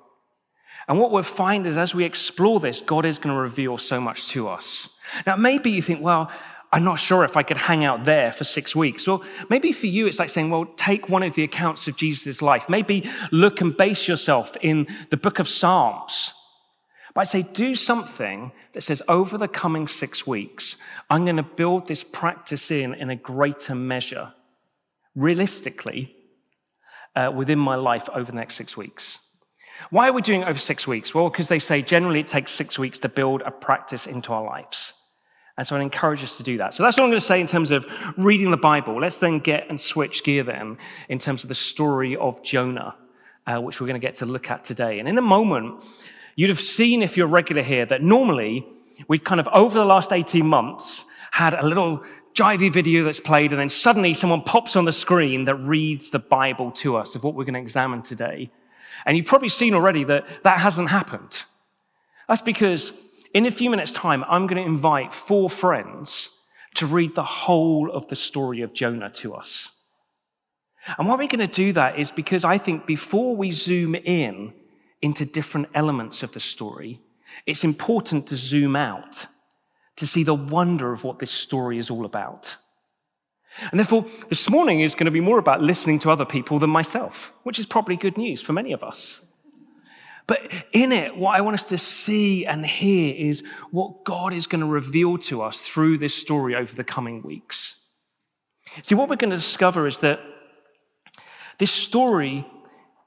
And 0.89 0.99
what 0.99 1.13
we'll 1.13 1.23
find 1.23 1.67
is 1.67 1.79
as 1.79 1.95
we 1.95 2.05
explore 2.05 2.61
this, 2.61 2.81
God 2.81 3.05
is 3.05 3.19
going 3.19 3.35
to 3.35 3.41
reveal 3.41 3.79
so 3.79 4.01
much 4.01 4.29
to 4.29 4.49
us. 4.49 4.89
Now, 5.27 5.37
maybe 5.37 5.71
you 5.71 5.83
think, 5.83 6.03
well, 6.03 6.31
I'm 6.73 6.85
not 6.85 6.99
sure 6.99 7.23
if 7.23 7.37
I 7.37 7.43
could 7.43 7.59
hang 7.59 7.85
out 7.85 8.05
there 8.05 8.33
for 8.33 8.45
six 8.45 8.75
weeks. 8.75 9.07
Or 9.07 9.21
maybe 9.49 9.73
for 9.73 9.87
you, 9.87 10.07
it's 10.07 10.19
like 10.19 10.31
saying, 10.31 10.51
well, 10.51 10.65
take 10.77 11.09
one 11.09 11.23
of 11.23 11.35
the 11.35 11.45
accounts 11.45 11.87
of 11.87 11.97
Jesus' 11.97 12.43
life. 12.43 12.69
Maybe 12.69 13.09
look 13.31 13.61
and 13.61 13.77
base 13.77 14.09
yourself 14.09 14.57
in 14.63 14.87
the 15.11 15.17
book 15.17 15.39
of 15.39 15.49
Psalms. 15.49 16.33
But 17.15 17.23
I'd 17.23 17.29
say 17.29 17.43
do 17.43 17.75
something 17.75 18.53
that 18.73 18.81
says, 18.81 19.03
over 19.07 19.37
the 19.37 19.49
coming 19.49 19.87
six 19.87 20.27
weeks, 20.27 20.79
I'm 21.11 21.25
going 21.25 21.37
to 21.37 21.43
build 21.43 21.89
this 21.89 22.03
practice 22.03 22.71
in 22.71 22.95
in 22.95 23.11
a 23.11 23.17
greater 23.17 23.75
measure 23.75 24.33
realistically 25.15 26.15
uh, 27.15 27.31
within 27.35 27.59
my 27.59 27.75
life 27.75 28.09
over 28.15 28.31
the 28.31 28.37
next 28.37 28.55
six 28.55 28.77
weeks. 28.77 29.19
Why 29.91 30.09
are 30.09 30.13
we 30.13 30.23
doing 30.23 30.43
it 30.43 30.49
over 30.49 30.59
six 30.59 30.87
weeks? 30.87 31.15
Well, 31.15 31.29
because 31.29 31.49
they 31.49 31.59
say 31.59 31.83
generally 31.83 32.21
it 32.21 32.27
takes 32.27 32.53
six 32.53 32.79
weeks 32.79 32.99
to 33.01 33.09
build 33.09 33.43
a 33.43 33.51
practice 33.51 34.07
into 34.07 34.33
our 34.33 34.45
lives. 34.45 34.95
And 35.59 35.67
so 35.67 35.77
I 35.77 35.81
encourage 35.81 36.23
us 36.23 36.37
to 36.39 36.43
do 36.43 36.57
that. 36.59 36.75
So 36.75 36.83
that's 36.83 36.97
what 36.97 37.05
I'm 37.05 37.11
going 37.11 37.21
to 37.21 37.27
say 37.27 37.41
in 37.41 37.47
terms 37.47 37.71
of 37.71 37.87
reading 38.17 38.51
the 38.51 38.57
Bible. 38.57 38.99
Let's 39.01 39.19
then 39.19 39.39
get 39.39 39.69
and 39.69 39.81
switch 39.81 40.25
gear 40.25 40.43
then 40.43 40.79
in 41.09 41.19
terms 41.19 41.43
of 41.43 41.49
the 41.49 41.55
story 41.55 42.17
of 42.17 42.43
Jonah, 42.43 42.95
uh, 43.47 43.61
which 43.61 43.81
we're 43.81 43.87
going 43.87 44.01
to 44.01 44.07
get 44.07 44.17
to 44.17 44.27
look 44.27 44.51
at 44.51 44.65
today. 44.65 44.99
And 44.99 45.09
in 45.09 45.19
a 45.19 45.23
moment, 45.23 45.85
you'd 46.37 46.49
have 46.49 46.61
seen 46.61 47.03
if 47.03 47.17
you're 47.17 47.27
regular 47.27 47.63
here 47.63 47.85
that 47.87 48.03
normally 48.03 48.67
we've 49.09 49.25
kind 49.25 49.41
of 49.41 49.49
over 49.49 49.77
the 49.77 49.85
last 49.85 50.11
18 50.11 50.47
months 50.47 51.05
had 51.33 51.55
a 51.55 51.67
little 51.67 52.03
jivey 52.35 52.73
video 52.73 53.05
that's 53.05 53.21
played, 53.21 53.53
and 53.53 53.61
then 53.61 53.69
suddenly 53.69 54.15
someone 54.15 54.43
pops 54.43 54.77
on 54.77 54.85
the 54.85 54.93
screen 54.93 55.45
that 55.45 55.57
reads 55.57 56.11
the 56.11 56.19
Bible 56.19 56.71
to 56.73 56.97
us 56.97 57.15
of 57.15 57.25
what 57.25 57.35
we're 57.35 57.45
going 57.45 57.55
to 57.55 57.61
examine 57.61 58.03
today. 58.03 58.51
And 59.05 59.17
you've 59.17 59.27
probably 59.27 59.49
seen 59.49 59.75
already 59.75 60.05
that 60.05 60.27
that 60.43 60.59
hasn't 60.61 60.91
happened. 60.91 61.45
That's 62.29 62.41
because 62.41 62.93
in 63.35 63.47
a 63.47 63.51
few 63.51 63.71
minutes' 63.71 63.93
time, 63.93 64.25
I'm 64.29 64.47
going 64.47 64.63
to 64.63 64.69
invite 64.69 65.13
four 65.13 65.51
friends 65.51 66.41
to 66.75 66.87
read 66.87 67.15
the 67.15 67.25
whole 67.25 67.91
of 67.91 68.09
the 68.09 68.17
story 68.17 68.63
of 68.63 68.73
Jonah 68.73 69.11
to 69.11 69.35
us. 69.35 69.71
And 70.99 71.09
why 71.09 71.15
we're 71.15 71.29
going 71.29 71.47
to 71.47 71.47
do 71.47 71.73
that 71.73 71.99
is 71.99 72.11
because 72.11 72.45
I 72.45 72.59
think 72.59 72.87
before 72.87 73.37
we 73.37 73.51
zoom 73.51 73.95
in 73.95 74.55
into 75.01 75.25
different 75.25 75.69
elements 75.75 76.23
of 76.23 76.33
the 76.33 76.41
story, 76.41 77.01
it's 77.47 77.65
important 77.65 78.27
to 78.29 78.37
zoom 78.37 78.77
out 78.77 79.27
to 79.97 80.07
see 80.07 80.25
the 80.25 80.35
wonder 80.35 80.93
of 80.93 81.05
what 81.05 81.19
this 81.19 81.31
story 81.31 81.79
is 81.79 81.91
all 81.91 82.05
about. 82.05 82.57
And 83.71 83.79
therefore, 83.79 84.07
this 84.29 84.49
morning 84.49 84.81
is 84.81 84.95
going 84.95 85.05
to 85.05 85.11
be 85.11 85.21
more 85.21 85.39
about 85.39 85.61
listening 85.61 85.99
to 86.01 86.11
other 86.11 86.25
people 86.25 86.59
than 86.59 86.71
myself, 86.71 87.33
which 87.43 87.59
is 87.59 87.67
probably 87.67 87.97
good 87.97 88.17
news 88.17 88.41
for 88.41 88.53
many 88.53 88.73
of 88.73 88.83
us. 88.83 89.25
But 90.27 90.41
in 90.73 90.93
it, 90.93 91.17
what 91.17 91.35
I 91.37 91.41
want 91.41 91.55
us 91.55 91.65
to 91.67 91.79
see 91.79 92.47
and 92.47 92.65
hear 92.65 93.15
is 93.15 93.43
what 93.71 94.05
God 94.05 94.33
is 94.33 94.47
going 94.47 94.61
to 94.61 94.67
reveal 94.67 95.19
to 95.19 95.43
us 95.43 95.61
through 95.61 95.99
this 95.99 96.15
story 96.15 96.55
over 96.55 96.75
the 96.75 96.85
coming 96.85 97.23
weeks. 97.23 97.87
See, 98.83 98.95
what 98.95 99.11
we're 99.11 99.17
going 99.17 99.31
to 99.31 99.37
discover 99.37 99.87
is 99.87 99.99
that 99.99 100.21
This 101.59 101.71
story 101.71 102.45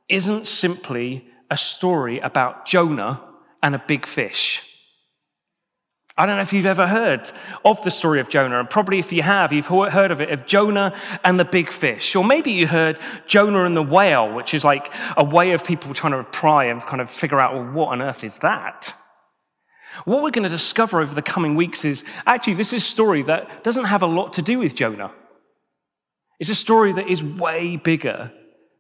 isn't 0.07 0.47
simply 0.47 1.27
a 1.49 1.57
story 1.57 2.19
about 2.19 2.65
Jonah 2.65 3.21
and 3.61 3.75
a 3.75 3.83
big 3.85 4.05
fish. 4.05 4.64
I 6.17 6.25
don't 6.25 6.38
know 6.38 6.43
if 6.43 6.53
you've 6.53 6.65
ever 6.65 6.88
heard 6.88 7.29
of 7.65 7.84
the 7.84 7.91
story 7.91 8.22
of 8.22 8.29
Jonah, 8.29 8.60
and 8.60 8.69
probably 8.69 9.00
if 9.00 9.12
you 9.12 9.22
have, 9.22 9.51
you've 9.51 9.67
heard 9.67 10.12
of 10.12 10.22
it, 10.22 10.29
of 10.29 10.45
Jonah 10.45 10.98
and 11.25 11.38
the 11.38 11.43
big 11.43 11.69
fish. 11.69 12.15
Or 12.15 12.24
maybe 12.24 12.51
you 12.51 12.67
heard 12.67 12.98
Jonah 13.27 13.65
and 13.65 13.75
the 13.75 13.84
whale, 13.84 14.34
which 14.34 14.53
is 14.53 14.63
like 14.63 14.93
a 15.17 15.25
way 15.25 15.51
of 15.51 15.65
people 15.65 15.93
trying 15.93 16.13
to 16.13 16.24
pry 16.24 16.65
and 16.65 16.81
kind 16.81 17.01
of 17.01 17.10
figure 17.10 17.39
out, 17.39 17.53
well, 17.53 17.65
what 17.65 17.88
on 17.89 18.01
earth 18.01 18.24
is 18.24 18.38
that? 18.38 18.93
What 20.05 20.24
we're 20.24 20.31
going 20.31 20.43
to 20.43 20.50
discover 20.50 21.01
over 21.01 21.13
the 21.13 21.22
coming 21.22 21.55
weeks 21.55 21.84
is 21.84 22.05
actually 22.25 22.53
this 22.53 22.72
is 22.72 22.84
a 22.84 22.86
story 22.86 23.22
that 23.24 23.63
doesn't 23.63 23.86
have 23.86 24.01
a 24.01 24.07
lot 24.07 24.34
to 24.34 24.41
do 24.41 24.60
with 24.60 24.74
Jonah. 24.75 25.12
It's 26.39 26.50
a 26.50 26.55
story 26.55 26.93
that 26.93 27.10
is 27.10 27.24
way 27.24 27.75
bigger 27.75 28.31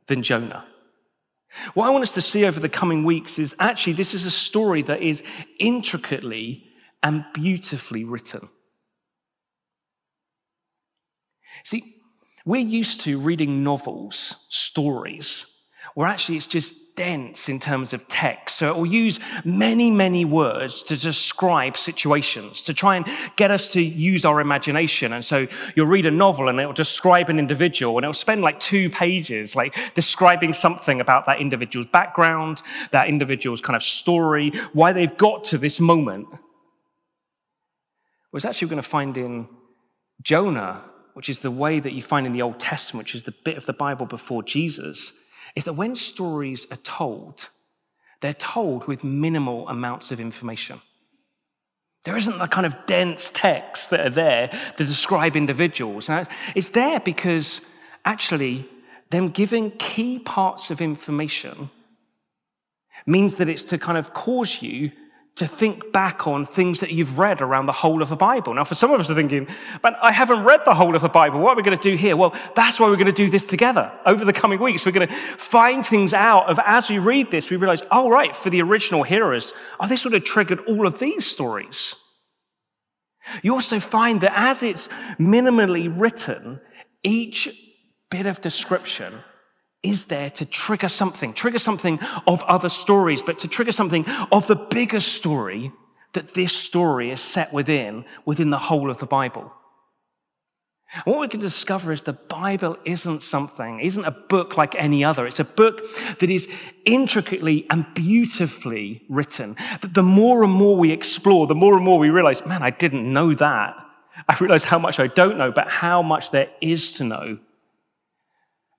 than 0.07 0.23
Jonah. 0.23 0.65
What 1.73 1.87
I 1.87 1.89
want 1.89 2.03
us 2.03 2.13
to 2.15 2.21
see 2.21 2.45
over 2.45 2.59
the 2.59 2.69
coming 2.69 3.03
weeks 3.03 3.39
is 3.39 3.55
actually 3.59 3.93
this 3.93 4.13
is 4.13 4.25
a 4.25 4.31
story 4.31 4.81
that 4.83 5.01
is 5.01 5.23
intricately 5.59 6.63
and 7.03 7.25
beautifully 7.33 8.03
written. 8.03 8.49
See, 11.63 11.95
we're 12.45 12.61
used 12.61 13.01
to 13.01 13.19
reading 13.19 13.63
novels, 13.63 14.45
stories, 14.49 15.51
where 15.95 16.07
actually 16.07 16.37
it's 16.37 16.45
just 16.45 16.95
dense 16.95 17.49
in 17.49 17.59
terms 17.59 17.93
of 17.93 18.07
text. 18.07 18.57
So 18.57 18.69
it 18.69 18.77
will 18.77 18.85
use 18.85 19.19
many, 19.43 19.91
many 19.91 20.25
words 20.25 20.81
to 20.83 20.95
describe 20.99 21.77
situations, 21.77 22.63
to 22.65 22.73
try 22.73 22.95
and 22.95 23.05
get 23.35 23.51
us 23.51 23.73
to 23.73 23.81
use 23.81 24.25
our 24.25 24.39
imagination. 24.39 25.13
And 25.13 25.23
so 25.23 25.47
you'll 25.75 25.87
read 25.87 26.05
a 26.05 26.11
novel 26.11 26.47
and 26.47 26.59
it'll 26.59 26.73
describe 26.73 27.29
an 27.29 27.39
individual 27.39 27.97
and 27.97 28.05
it'll 28.05 28.13
spend 28.13 28.41
like 28.41 28.59
two 28.59 28.89
pages, 28.89 29.55
like 29.55 29.75
describing 29.93 30.53
something 30.53 31.01
about 31.01 31.25
that 31.25 31.39
individual's 31.39 31.87
background, 31.87 32.61
that 32.91 33.07
individual's 33.07 33.61
kind 33.61 33.75
of 33.75 33.83
story, 33.83 34.51
why 34.73 34.93
they've 34.93 35.17
got 35.17 35.43
to 35.45 35.57
this 35.57 35.79
moment 35.79 36.27
was 38.35 38.43
actually 38.43 38.67
going 38.67 38.81
to 38.81 38.87
find 38.87 39.15
in 39.17 39.47
Jonah, 40.21 40.83
which 41.13 41.29
is 41.29 41.39
the 41.39 41.49
way 41.49 41.79
that 41.79 41.93
you 41.93 42.01
find 42.01 42.27
in 42.27 42.33
the 42.33 42.41
Old 42.41 42.59
Testament, 42.59 43.05
which 43.05 43.15
is 43.15 43.23
the 43.23 43.33
bit 43.45 43.55
of 43.55 43.65
the 43.65 43.71
Bible 43.71 44.05
before 44.05 44.43
Jesus, 44.43 45.13
is 45.55 45.63
that 45.63 45.73
when 45.73 45.95
stories 45.95 46.67
are 46.69 46.83
told, 46.83 47.47
they're 48.19 48.33
told 48.33 48.87
with 48.87 49.05
minimal 49.05 49.69
amounts 49.69 50.11
of 50.11 50.19
information. 50.19 50.81
There 52.03 52.17
isn't 52.17 52.37
the 52.37 52.47
kind 52.47 52.65
of 52.65 52.75
dense 52.87 53.29
texts 53.29 53.87
that 53.87 54.05
are 54.05 54.09
there 54.09 54.49
to 54.75 54.83
describe 54.83 55.37
individuals. 55.37 56.09
Now, 56.09 56.25
it's 56.57 56.71
there 56.71 56.99
because 56.99 57.61
actually, 58.03 58.67
them 59.11 59.29
giving 59.29 59.71
key 59.71 60.19
parts 60.19 60.71
of 60.71 60.81
information 60.81 61.69
means 63.05 63.35
that 63.35 63.47
it's 63.47 63.63
to 63.63 63.77
kind 63.77 63.97
of 63.97 64.13
cause 64.13 64.61
you 64.61 64.91
to 65.35 65.45
think 65.45 65.91
back 65.91 66.27
on 66.27 66.45
things 66.45 66.79
that 66.79 66.91
you've 66.91 67.19
read 67.19 67.41
around 67.41 67.65
the 67.65 67.73
whole 67.73 68.01
of 68.01 68.07
the 68.07 68.15
Bible. 68.15 68.53
Now, 68.53 68.63
for 68.63 68.75
some 68.75 68.91
of 68.91 69.01
us 69.01 69.09
are 69.09 69.15
thinking, 69.15 69.47
but 69.81 69.97
I 70.01 70.13
haven't 70.13 70.45
read 70.45 70.61
the 70.63 70.73
whole 70.73 70.95
of 70.95 71.01
the 71.01 71.09
Bible. 71.09 71.41
What 71.41 71.51
are 71.51 71.55
we 71.57 71.63
going 71.63 71.77
to 71.77 71.89
do 71.89 71.97
here? 71.97 72.15
Well, 72.15 72.33
that's 72.55 72.79
why 72.79 72.87
we're 72.87 72.95
going 72.95 73.07
to 73.07 73.11
do 73.11 73.29
this 73.29 73.45
together 73.45 73.91
over 74.05 74.23
the 74.23 74.31
coming 74.31 74.61
weeks. 74.61 74.85
We're 74.85 74.93
going 74.93 75.09
to 75.09 75.13
find 75.13 75.85
things 75.85 76.13
out 76.13 76.49
of 76.49 76.57
as 76.65 76.89
we 76.89 76.99
read 76.99 77.31
this, 77.31 77.51
we 77.51 77.57
realize, 77.57 77.83
oh, 77.91 78.09
right, 78.09 78.33
for 78.33 78.49
the 78.49 78.61
original 78.61 79.03
hearers, 79.03 79.51
oh, 79.81 79.87
they 79.87 79.97
sort 79.97 80.15
of 80.15 80.23
triggered 80.23 80.61
all 80.67 80.87
of 80.87 80.99
these 80.99 81.25
stories. 81.25 82.01
You 83.41 83.53
also 83.53 83.81
find 83.81 84.21
that 84.21 84.37
as 84.37 84.63
it's 84.63 84.87
minimally 85.19 85.93
written, 85.93 86.61
each 87.03 87.49
bit 88.09 88.25
of 88.25 88.39
description 88.39 89.13
is 89.85 90.05
there 90.05 90.29
to 90.31 90.45
trigger 90.45 90.89
something, 90.89 91.33
trigger 91.33 91.59
something 91.59 91.99
of 92.27 92.43
other 92.43 92.69
stories, 92.69 93.21
but 93.21 93.39
to 93.39 93.47
trigger 93.47 93.71
something 93.71 94.05
of 94.31 94.47
the 94.47 94.55
bigger 94.55 94.99
story 94.99 95.71
that 96.13 96.33
this 96.33 96.53
story 96.53 97.11
is 97.11 97.21
set 97.21 97.53
within, 97.53 98.05
within 98.25 98.49
the 98.49 98.57
whole 98.57 98.89
of 98.89 98.97
the 98.97 99.05
Bible. 99.05 99.53
And 100.93 101.03
what 101.13 101.19
we 101.19 101.27
can 101.27 101.39
discover 101.39 101.91
is 101.91 102.03
the 102.03 102.13
Bible 102.13 102.77
isn't 102.85 103.21
something, 103.21 103.79
isn't 103.79 104.05
a 104.05 104.11
book 104.11 104.55
like 104.55 104.75
any 104.75 105.03
other. 105.03 105.27
It's 105.27 105.39
a 105.39 105.45
book 105.45 105.83
that 106.19 106.29
is 106.29 106.47
intricately 106.85 107.65
and 107.69 107.85
beautifully 107.93 109.03
written. 109.09 109.55
That 109.81 109.93
the 109.93 110.03
more 110.03 110.43
and 110.43 110.53
more 110.53 110.77
we 110.77 110.91
explore, 110.91 111.47
the 111.47 111.55
more 111.55 111.75
and 111.75 111.83
more 111.83 111.99
we 111.99 112.09
realize, 112.09 112.45
man, 112.45 112.63
I 112.63 112.69
didn't 112.69 113.11
know 113.11 113.33
that. 113.33 113.75
I 114.29 114.37
realize 114.39 114.65
how 114.65 114.79
much 114.79 114.99
I 114.99 115.07
don't 115.07 115.37
know, 115.37 115.51
but 115.51 115.69
how 115.69 116.01
much 116.01 116.31
there 116.31 116.49
is 116.61 116.93
to 116.93 117.03
know 117.03 117.39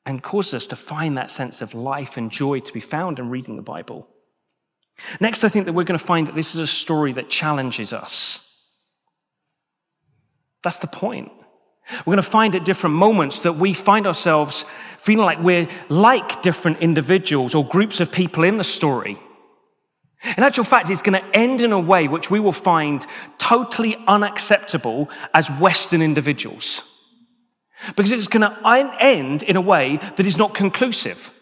and 0.06 0.22
causes 0.22 0.54
us 0.54 0.66
to 0.66 0.76
find 0.76 1.16
that 1.18 1.30
sense 1.30 1.60
of 1.60 1.74
life 1.74 2.16
and 2.16 2.30
joy 2.30 2.60
to 2.60 2.72
be 2.72 2.80
found 2.80 3.18
in 3.18 3.28
reading 3.28 3.56
the 3.56 3.62
Bible. 3.62 4.08
Next, 5.20 5.44
I 5.44 5.48
think 5.48 5.66
that 5.66 5.72
we're 5.72 5.84
going 5.84 5.98
to 5.98 6.04
find 6.04 6.26
that 6.28 6.34
this 6.34 6.54
is 6.54 6.60
a 6.60 6.66
story 6.66 7.12
that 7.12 7.28
challenges 7.28 7.92
us. 7.92 8.42
That's 10.62 10.78
the 10.78 10.86
point. 10.86 11.30
We're 12.00 12.14
going 12.14 12.16
to 12.16 12.22
find 12.22 12.54
at 12.54 12.64
different 12.64 12.96
moments 12.96 13.40
that 13.40 13.56
we 13.56 13.74
find 13.74 14.06
ourselves 14.06 14.64
feeling 14.98 15.24
like 15.24 15.40
we're 15.40 15.68
like 15.88 16.42
different 16.42 16.78
individuals 16.78 17.54
or 17.54 17.64
groups 17.64 18.00
of 18.00 18.10
people 18.10 18.42
in 18.44 18.58
the 18.58 18.64
story. 18.64 19.18
In 20.36 20.42
actual 20.42 20.64
fact, 20.64 20.90
it's 20.90 21.02
going 21.02 21.20
to 21.20 21.36
end 21.36 21.60
in 21.60 21.72
a 21.72 21.80
way 21.80 22.08
which 22.08 22.30
we 22.30 22.40
will 22.40 22.52
find 22.52 23.04
totally 23.38 23.96
unacceptable 24.08 25.10
as 25.34 25.48
Western 25.50 26.02
individuals. 26.02 26.95
Because 27.94 28.12
it's 28.12 28.28
going 28.28 28.42
to 28.42 28.96
end 29.00 29.42
in 29.42 29.56
a 29.56 29.60
way 29.60 29.96
that 30.16 30.26
is 30.26 30.38
not 30.38 30.54
conclusive. 30.54 31.32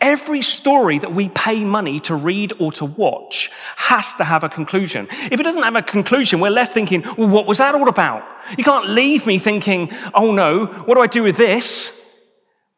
Every 0.00 0.40
story 0.40 0.98
that 1.00 1.12
we 1.12 1.28
pay 1.30 1.64
money 1.64 1.98
to 2.00 2.14
read 2.14 2.52
or 2.60 2.70
to 2.72 2.84
watch 2.84 3.50
has 3.76 4.14
to 4.16 4.24
have 4.24 4.44
a 4.44 4.48
conclusion. 4.48 5.08
If 5.10 5.40
it 5.40 5.42
doesn't 5.42 5.62
have 5.62 5.74
a 5.74 5.82
conclusion, 5.82 6.38
we're 6.38 6.50
left 6.50 6.72
thinking, 6.72 7.02
well, 7.18 7.28
what 7.28 7.46
was 7.46 7.58
that 7.58 7.74
all 7.74 7.88
about? 7.88 8.24
You 8.56 8.62
can't 8.62 8.88
leave 8.88 9.26
me 9.26 9.38
thinking, 9.38 9.90
oh 10.14 10.32
no, 10.32 10.66
what 10.66 10.94
do 10.94 11.00
I 11.00 11.08
do 11.08 11.24
with 11.24 11.36
this? 11.36 12.00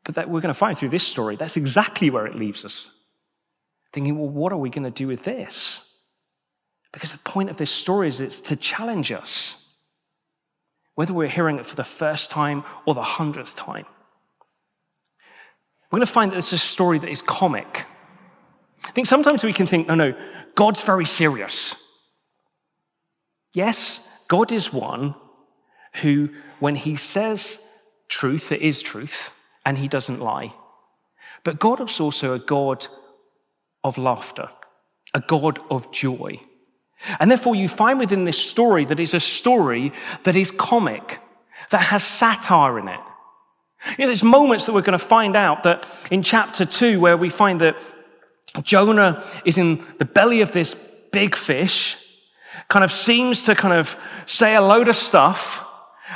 But 0.05 0.15
that 0.15 0.31
we're 0.31 0.41
going 0.41 0.55
to 0.55 0.59
find 0.59 0.79
through 0.79 0.91
this 0.91 1.07
story, 1.07 1.37
that's 1.37 1.57
exactly 1.57 2.09
where 2.09 2.27
it 2.27 2.35
leaves 2.35 2.65
us. 2.65 2.93
Thinking, 3.93 4.19
well, 4.19 4.29
what 4.29 4.53
are 4.53 4.59
we 4.59 4.71
going 4.71 4.85
to 4.85 4.91
do 4.91 5.07
with 5.07 5.25
this? 5.25 5.99
Because 6.93 7.13
the 7.13 7.19
point 7.19 7.51
of 7.51 7.59
this 7.59 7.71
story 7.71 8.09
is 8.09 8.23
it's 8.23 8.41
to 8.43 8.57
challenge 8.57 9.13
us 9.13 9.66
whether 10.97 11.15
we're 11.15 11.29
hearing 11.29 11.59
it 11.59 11.67
for 11.67 11.77
the 11.77 11.85
first 11.85 12.31
time 12.31 12.65
or 12.85 12.95
the 12.95 13.03
hundredth 13.03 13.55
time. 13.55 13.87
We're 15.91 15.99
going 15.99 16.07
to 16.07 16.13
find 16.13 16.33
that 16.33 16.39
it's 16.39 16.53
a 16.53 16.59
story 16.59 16.99
that 16.99 17.09
is 17.09 17.23
comic. 17.23 17.87
I 18.85 18.91
think 18.91 19.07
sometimes 19.07 19.45
we 19.45 19.53
can 19.53 19.67
think, 19.67 19.87
no, 19.87 19.95
no, 19.95 20.15
God's 20.55 20.83
very 20.83 21.05
serious. 21.05 21.83
Yes, 23.53 24.09
God 24.27 24.51
is 24.51 24.73
one 24.73 25.15
who, 26.03 26.31
when 26.59 26.75
he 26.75 26.97
says 26.97 27.61
truth, 28.09 28.51
it 28.51 28.63
is 28.63 28.83
truth, 28.83 29.39
and 29.65 29.79
he 29.79 29.89
doesn't 29.89 30.21
lie. 30.21 30.55
But 31.45 31.61
God 31.61 31.81
is 31.81 32.01
also 32.01 32.35
a 32.35 32.39
God 32.39 32.87
of 33.85 33.99
laughter, 33.99 34.49
a 35.15 35.21
God 35.21 35.61
of 35.71 35.93
joy. 35.93 36.41
And 37.21 37.31
therefore, 37.31 37.55
you 37.55 37.69
find 37.69 37.99
within 37.99 38.25
this 38.25 38.39
story 38.39 38.85
that 38.87 39.01
it's 39.01 39.15
a 39.15 39.21
story 39.21 39.93
that 40.25 40.37
is 40.37 40.51
comic, 40.51 41.21
that 41.71 41.83
has 41.83 42.05
satire 42.05 42.79
in 42.79 42.89
it. 42.89 43.01
You 43.91 44.05
know, 44.05 44.07
there's 44.07 44.25
moments 44.25 44.67
that 44.67 44.73
we're 44.73 44.83
going 44.83 44.99
to 44.99 45.05
find 45.05 45.37
out 45.37 45.63
that 45.63 45.87
in 46.11 46.23
chapter 46.23 46.65
two, 46.65 47.01
where 47.01 47.17
we 47.17 47.31
find 47.31 47.61
that 47.61 47.79
Jonah 48.63 49.23
is 49.45 49.59
in 49.59 49.85
the 49.99 50.05
belly 50.05 50.41
of 50.41 50.53
this 50.53 50.75
big 51.13 51.37
fish, 51.37 52.03
kind 52.69 52.85
of 52.85 52.91
seems 52.91 53.45
to 53.45 53.55
kind 53.55 53.75
of 53.75 53.99
say 54.27 54.55
a 54.55 54.63
load 54.63 54.89
of 54.89 54.97
stuff, 54.97 55.65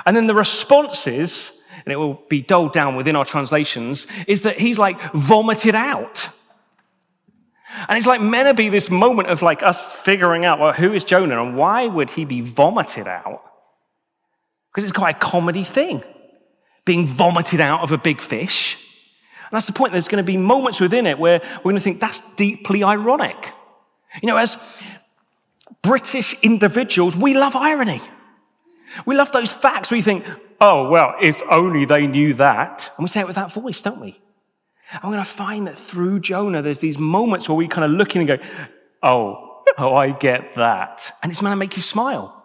and 0.06 0.16
then 0.16 0.26
the 0.26 0.34
response 0.34 1.06
is, 1.06 1.62
and 1.84 1.92
it 1.92 1.96
will 1.96 2.22
be 2.28 2.40
doled 2.40 2.72
down 2.72 2.96
within 2.96 3.14
our 3.14 3.24
translations, 3.24 4.06
is 4.26 4.42
that 4.42 4.58
he's 4.58 4.78
like 4.78 4.98
vomited 5.12 5.74
out. 5.74 6.28
And 7.88 7.96
it's 7.96 8.06
like 8.06 8.20
meant 8.20 8.48
to 8.48 8.54
be 8.54 8.68
this 8.68 8.90
moment 8.90 9.28
of 9.28 9.42
like 9.42 9.62
us 9.62 9.90
figuring 9.92 10.44
out, 10.44 10.58
well, 10.58 10.72
who 10.72 10.92
is 10.92 11.04
Jonah 11.04 11.42
and 11.42 11.56
why 11.56 11.86
would 11.86 12.10
he 12.10 12.24
be 12.24 12.40
vomited 12.40 13.06
out? 13.06 13.42
Because 14.70 14.84
it's 14.84 14.92
quite 14.92 15.16
a 15.16 15.18
comedy 15.18 15.64
thing, 15.64 16.02
being 16.84 17.06
vomited 17.06 17.60
out 17.60 17.82
of 17.82 17.92
a 17.92 17.98
big 17.98 18.20
fish. 18.20 18.76
And 19.50 19.56
that's 19.56 19.66
the 19.66 19.72
point. 19.72 19.92
There's 19.92 20.08
going 20.08 20.22
to 20.24 20.26
be 20.26 20.36
moments 20.36 20.80
within 20.80 21.06
it 21.06 21.18
where 21.18 21.40
we're 21.58 21.72
going 21.72 21.76
to 21.76 21.80
think 21.80 22.00
that's 22.00 22.20
deeply 22.36 22.84
ironic. 22.84 23.52
You 24.22 24.28
know, 24.28 24.36
as 24.36 24.82
British 25.82 26.40
individuals, 26.42 27.16
we 27.16 27.36
love 27.36 27.56
irony. 27.56 28.00
We 29.06 29.16
love 29.16 29.32
those 29.32 29.52
facts 29.52 29.90
where 29.90 29.96
you 29.96 30.02
think, 30.02 30.24
oh, 30.60 30.88
well, 30.88 31.14
if 31.20 31.42
only 31.50 31.84
they 31.84 32.06
knew 32.06 32.34
that. 32.34 32.90
And 32.96 33.04
we 33.04 33.08
say 33.08 33.20
it 33.20 33.26
with 33.26 33.36
that 33.36 33.52
voice, 33.52 33.82
don't 33.82 34.00
we? 34.00 34.20
I'm 34.92 35.10
going 35.10 35.18
to 35.18 35.24
find 35.24 35.66
that 35.66 35.76
through 35.76 36.20
Jonah, 36.20 36.62
there's 36.62 36.80
these 36.80 36.98
moments 36.98 37.48
where 37.48 37.56
we 37.56 37.68
kind 37.68 37.84
of 37.84 37.90
look 37.92 38.16
in 38.16 38.22
and 38.22 38.28
go, 38.28 38.48
oh, 39.02 39.62
oh, 39.78 39.94
I 39.94 40.12
get 40.12 40.54
that. 40.54 41.12
And 41.22 41.30
it's 41.30 41.40
going 41.40 41.52
to 41.52 41.56
make 41.56 41.76
you 41.76 41.82
smile. 41.82 42.36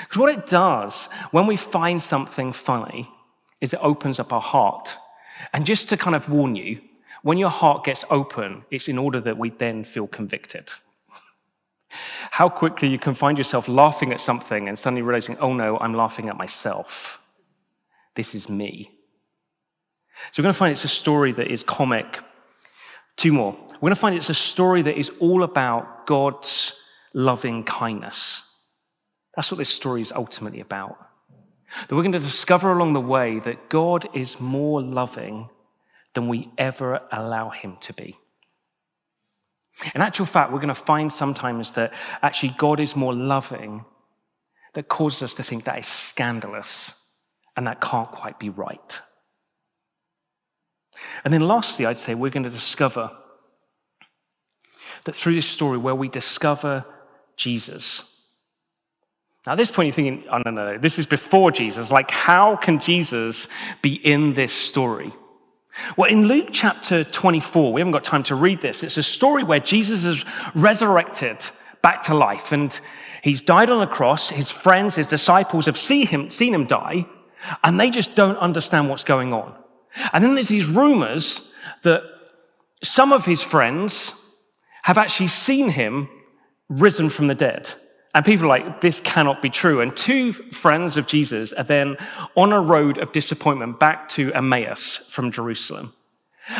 Because 0.00 0.18
what 0.18 0.32
it 0.32 0.46
does 0.46 1.06
when 1.30 1.46
we 1.46 1.56
find 1.56 2.02
something 2.02 2.52
funny 2.52 3.08
is 3.60 3.72
it 3.72 3.80
opens 3.82 4.18
up 4.18 4.32
our 4.32 4.40
heart 4.40 4.96
And 5.52 5.66
just 5.66 5.88
to 5.88 5.96
kind 5.96 6.16
of 6.16 6.28
warn 6.28 6.56
you, 6.56 6.80
when 7.22 7.38
your 7.38 7.50
heart 7.50 7.84
gets 7.84 8.04
open, 8.10 8.64
it's 8.70 8.88
in 8.88 8.98
order 8.98 9.20
that 9.20 9.38
we 9.38 9.50
then 9.50 9.84
feel 9.84 10.06
convicted. 10.06 10.68
How 12.32 12.48
quickly 12.48 12.88
you 12.88 12.98
can 12.98 13.14
find 13.14 13.38
yourself 13.38 13.68
laughing 13.68 14.12
at 14.12 14.20
something 14.20 14.68
and 14.68 14.78
suddenly 14.78 15.02
realizing, 15.02 15.38
oh 15.38 15.54
no, 15.54 15.78
I'm 15.78 15.94
laughing 15.94 16.28
at 16.28 16.36
myself. 16.36 17.22
This 18.14 18.34
is 18.34 18.48
me. 18.48 18.90
So 20.30 20.40
we're 20.40 20.44
going 20.44 20.52
to 20.52 20.58
find 20.58 20.72
it's 20.72 20.84
a 20.84 20.88
story 20.88 21.32
that 21.32 21.48
is 21.48 21.62
comic. 21.62 22.20
Two 23.16 23.32
more. 23.32 23.52
We're 23.52 23.88
going 23.88 23.94
to 23.94 24.00
find 24.00 24.16
it's 24.16 24.30
a 24.30 24.34
story 24.34 24.82
that 24.82 24.98
is 24.98 25.10
all 25.20 25.42
about 25.42 26.06
God's 26.06 26.80
loving 27.12 27.64
kindness. 27.64 28.50
That's 29.36 29.50
what 29.50 29.58
this 29.58 29.70
story 29.70 30.02
is 30.02 30.12
ultimately 30.12 30.60
about. 30.60 30.96
That 31.88 31.94
we're 31.94 32.02
going 32.02 32.12
to 32.12 32.18
discover 32.18 32.72
along 32.72 32.92
the 32.92 33.00
way 33.00 33.38
that 33.40 33.68
God 33.68 34.06
is 34.14 34.40
more 34.40 34.82
loving 34.82 35.48
than 36.14 36.28
we 36.28 36.50
ever 36.56 37.00
allow 37.10 37.50
him 37.50 37.76
to 37.80 37.92
be. 37.92 38.16
In 39.94 40.00
actual 40.00 40.26
fact, 40.26 40.52
we're 40.52 40.58
going 40.58 40.68
to 40.68 40.74
find 40.74 41.12
sometimes 41.12 41.72
that 41.72 41.92
actually 42.22 42.54
God 42.56 42.78
is 42.78 42.94
more 42.94 43.12
loving 43.12 43.84
that 44.74 44.88
causes 44.88 45.22
us 45.22 45.34
to 45.34 45.42
think 45.42 45.64
that 45.64 45.78
is 45.78 45.86
scandalous 45.86 47.00
and 47.56 47.66
that 47.66 47.80
can't 47.80 48.10
quite 48.10 48.38
be 48.38 48.48
right. 48.48 49.00
And 51.24 51.32
then 51.32 51.46
lastly, 51.46 51.86
I'd 51.86 51.98
say 51.98 52.14
we're 52.14 52.30
going 52.30 52.44
to 52.44 52.50
discover 52.50 53.10
that 55.04 55.14
through 55.14 55.34
this 55.34 55.48
story 55.48 55.78
where 55.78 55.94
we 55.94 56.08
discover 56.08 56.84
Jesus. 57.36 58.10
Now, 59.46 59.52
at 59.52 59.56
this 59.56 59.70
point, 59.70 59.86
you're 59.86 59.94
thinking, 59.94 60.24
oh, 60.30 60.38
no, 60.38 60.50
no, 60.50 60.72
no, 60.72 60.78
this 60.78 60.98
is 60.98 61.06
before 61.06 61.50
Jesus. 61.50 61.90
Like, 61.90 62.10
how 62.10 62.56
can 62.56 62.80
Jesus 62.80 63.48
be 63.82 63.94
in 63.94 64.32
this 64.32 64.52
story? 64.52 65.12
Well, 65.96 66.10
in 66.10 66.28
Luke 66.28 66.48
chapter 66.52 67.04
24, 67.04 67.72
we 67.72 67.80
haven't 67.80 67.92
got 67.92 68.04
time 68.04 68.22
to 68.24 68.34
read 68.34 68.60
this. 68.60 68.82
It's 68.82 68.96
a 68.96 69.02
story 69.02 69.42
where 69.42 69.60
Jesus 69.60 70.04
is 70.04 70.24
resurrected 70.54 71.38
back 71.82 72.02
to 72.04 72.14
life 72.14 72.52
and 72.52 72.78
he's 73.22 73.42
died 73.42 73.68
on 73.68 73.82
a 73.82 73.86
cross. 73.86 74.30
His 74.30 74.50
friends, 74.50 74.94
his 74.94 75.08
disciples 75.08 75.66
have 75.66 75.76
seen 75.76 76.06
him, 76.06 76.30
seen 76.30 76.54
him 76.54 76.64
die 76.64 77.06
and 77.62 77.78
they 77.78 77.90
just 77.90 78.16
don't 78.16 78.38
understand 78.38 78.88
what's 78.88 79.04
going 79.04 79.32
on. 79.32 79.54
And 80.12 80.24
then 80.24 80.34
there's 80.34 80.48
these 80.48 80.66
rumors 80.66 81.54
that 81.82 82.02
some 82.82 83.12
of 83.12 83.26
his 83.26 83.42
friends 83.42 84.20
have 84.82 84.98
actually 84.98 85.28
seen 85.28 85.70
him 85.70 86.08
risen 86.68 87.10
from 87.10 87.26
the 87.26 87.34
dead. 87.34 87.70
And 88.14 88.24
people 88.24 88.46
are 88.46 88.48
like, 88.48 88.80
this 88.80 89.00
cannot 89.00 89.42
be 89.42 89.50
true. 89.50 89.80
And 89.80 89.96
two 89.96 90.32
friends 90.32 90.96
of 90.96 91.06
Jesus 91.06 91.52
are 91.54 91.64
then 91.64 91.96
on 92.36 92.52
a 92.52 92.60
road 92.60 92.98
of 92.98 93.10
disappointment 93.12 93.80
back 93.80 94.08
to 94.10 94.32
Emmaus 94.32 94.98
from 94.98 95.32
Jerusalem. 95.32 95.92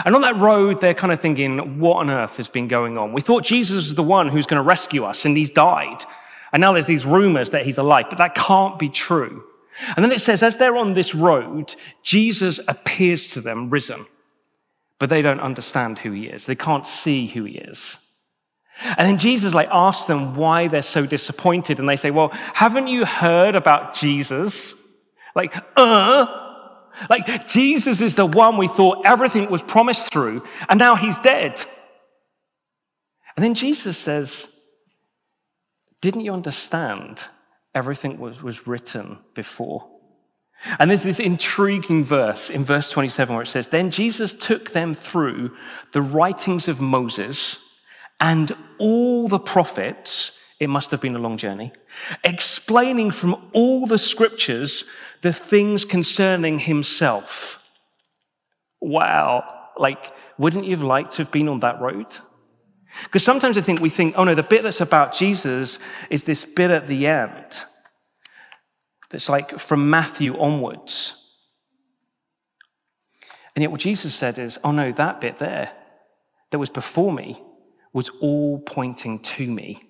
And 0.05 0.15
on 0.15 0.23
that 0.23 0.37
road, 0.37 0.81
they're 0.81 0.95
kind 0.95 1.13
of 1.13 1.21
thinking, 1.21 1.79
what 1.79 1.99
on 1.99 2.11
earth 2.11 2.39
has 2.39 2.49
been 2.49 2.69
going 2.69 2.97
on? 2.97 3.13
We 3.13 3.21
thought 3.21 3.45
Jesus 3.45 3.77
was 3.77 3.95
the 3.95 4.03
one 4.03 4.29
who's 4.29 4.47
going 4.47 4.63
to 4.63 4.67
rescue 4.67 5.05
us, 5.05 5.25
and 5.25 5.37
he's 5.37 5.51
died. 5.51 5.99
And 6.53 6.61
now 6.61 6.73
there's 6.73 6.87
these 6.87 7.05
rumors 7.05 7.51
that 7.51 7.65
he's 7.65 7.79
alive, 7.79 8.07
but 8.09 8.19
that 8.19 8.35
can't 8.35 8.79
be 8.79 8.89
true. 8.89 9.45
And 9.97 10.05
then 10.05 10.13
it 10.13 10.21
says, 10.21 10.43
as 10.43 10.57
they're 10.57 10.77
on 10.77 10.95
this 10.95 11.15
road, 11.15 11.75
Jesus 12.03 12.61
appears 12.69 13.27
to 13.29 13.41
them 13.41 13.71
risen, 13.71 14.07
but 14.99 15.09
they 15.09 15.23
don't 15.23 15.41
understand 15.41 15.99
who 15.99 16.13
he 16.13 16.27
is. 16.27 16.47
They 16.47 16.55
can't 16.55 16.87
see 16.87 17.27
who 17.27 17.45
he 17.45 17.59
is. 17.59 17.99
And 18.83 19.07
then 19.07 19.19
Jesus 19.19 19.55
like 19.55 19.69
asks 19.71 20.07
them 20.07 20.35
why 20.37 20.69
they're 20.69 20.83
so 20.83 21.07
disappointed. 21.07 21.79
And 21.79 21.89
they 21.89 21.97
say, 21.97 22.11
well, 22.11 22.29
haven't 22.55 22.89
you 22.89 23.05
heard 23.05 23.55
about 23.55 23.95
Jesus? 23.95 24.75
Like, 25.35 25.55
uh, 25.77 26.27
like 27.11 27.49
Jesus 27.49 28.01
is 28.01 28.15
the 28.15 28.27
one 28.27 28.57
we 28.57 28.69
thought 28.69 29.05
everything 29.05 29.51
was 29.51 29.63
promised 29.63 30.13
through, 30.13 30.45
and 30.69 30.79
now 30.79 30.95
he's 30.95 31.19
dead. 31.19 31.61
And 33.37 33.45
then 33.45 33.55
Jesus 33.55 33.99
says, 33.99 34.57
didn't 36.01 36.21
you 36.21 36.33
understand 36.33 37.25
everything 37.75 38.19
was, 38.19 38.43
was 38.43 38.67
written 38.67 39.19
before? 39.35 39.89
And 40.79 40.89
there's 40.89 41.03
this 41.03 41.21
intriguing 41.21 42.05
verse 42.05 42.49
in 42.49 42.65
verse 42.65 42.91
27 42.91 43.35
where 43.35 43.43
it 43.43 43.49
says, 43.49 43.69
Then 43.69 43.91
Jesus 43.91 44.33
took 44.33 44.71
them 44.71 44.95
through 44.95 45.55
the 45.93 46.01
writings 46.01 46.69
of 46.69 46.81
Moses 46.81 47.61
and 48.21 48.53
all 48.79 49.29
the 49.29 49.39
prophets, 49.39 50.41
it 50.61 50.69
must 50.69 50.91
have 50.91 51.01
been 51.01 51.17
a 51.17 51.19
long 51.19 51.37
journey, 51.37 51.73
explaining 52.23 53.11
from 53.11 53.51
all 53.53 53.87
the 53.87 53.99
scriptures 53.99 54.85
the 55.21 55.33
things 55.33 55.85
concerning 55.85 56.61
himself. 56.61 57.63
Wow. 58.81 59.45
Like, 59.77 60.13
wouldn't 60.39 60.65
you 60.65 60.77
have 60.77 60.83
liked 60.83 61.13
to 61.13 61.23
have 61.23 61.31
been 61.31 61.49
on 61.49 61.61
that 61.61 61.81
road? 61.81 62.07
Because 63.03 63.25
sometimes 63.25 63.59
I 63.59 63.61
think 63.61 63.81
we 63.81 63.91
think, 63.91 64.15
oh 64.17 64.25
no, 64.25 64.35
the 64.35 64.43
bit 64.43 64.63
that's 64.63 64.81
about 64.81 65.13
Jesus 65.13 65.79
is 66.11 66.25
this 66.25 66.45
bit 66.45 66.71
at 66.71 66.87
the 66.87 67.07
end 67.07 67.65
that's 69.11 69.29
like 69.29 69.59
from 69.59 69.91
Matthew 69.91 70.39
onwards. 70.39 71.21
And 73.55 73.63
yet, 73.63 73.71
what 73.71 73.81
Jesus 73.81 74.15
said 74.15 74.39
is, 74.39 74.59
oh 74.65 74.73
no, 74.73 74.93
that 74.93 75.21
bit 75.21 75.37
there 75.37 75.73
that 76.51 76.59
was 76.59 76.71
before 76.71 77.13
me 77.13 77.41
was 77.93 78.09
all 78.21 78.59
pointing 78.59 79.21
to 79.21 79.47
me. 79.47 79.83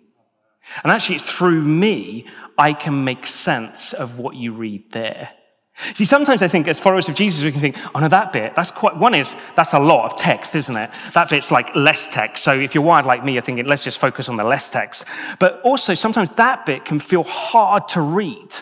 And 0.83 0.93
actually, 0.93 1.17
it's 1.17 1.31
through 1.31 1.63
me 1.63 2.27
I 2.59 2.73
can 2.73 3.05
make 3.05 3.27
sense 3.27 3.93
of 3.93 4.19
what 4.19 4.37
you 4.37 4.53
read 4.53 4.93
there. 4.93 5.31
See, 5.77 6.05
sometimes 6.05 6.41
I 6.41 6.49
think 6.49 6.69
as 6.69 6.79
followers 6.79 7.09
of 7.09 7.17
Jesus, 7.17 7.43
we 7.43 7.51
can 7.51 7.61
think, 7.61 7.77
oh 7.95 8.01
no, 8.01 8.07
that 8.07 8.33
bit, 8.33 8.55
that's 8.55 8.71
quite, 8.71 8.97
one 8.97 9.13
is, 9.13 9.35
that's 9.57 9.73
a 9.73 9.79
lot 9.79 10.11
of 10.11 10.17
text, 10.19 10.55
isn't 10.55 10.77
it? 10.77 10.91
That 11.15 11.29
bit's 11.29 11.51
like 11.51 11.75
less 11.75 12.07
text. 12.07 12.45
So 12.45 12.55
if 12.55 12.75
you're 12.75 12.85
wired 12.85 13.07
like 13.07 13.25
me, 13.25 13.33
you're 13.33 13.43
thinking, 13.43 13.67
let's 13.67 13.83
just 13.83 13.99
focus 13.99 14.29
on 14.29 14.37
the 14.37 14.45
less 14.45 14.71
text. 14.71 15.05
But 15.41 15.61
also, 15.63 15.95
sometimes 15.95 16.31
that 16.31 16.65
bit 16.65 16.85
can 16.85 17.01
feel 17.01 17.25
hard 17.25 17.89
to 17.89 18.01
read. 18.01 18.55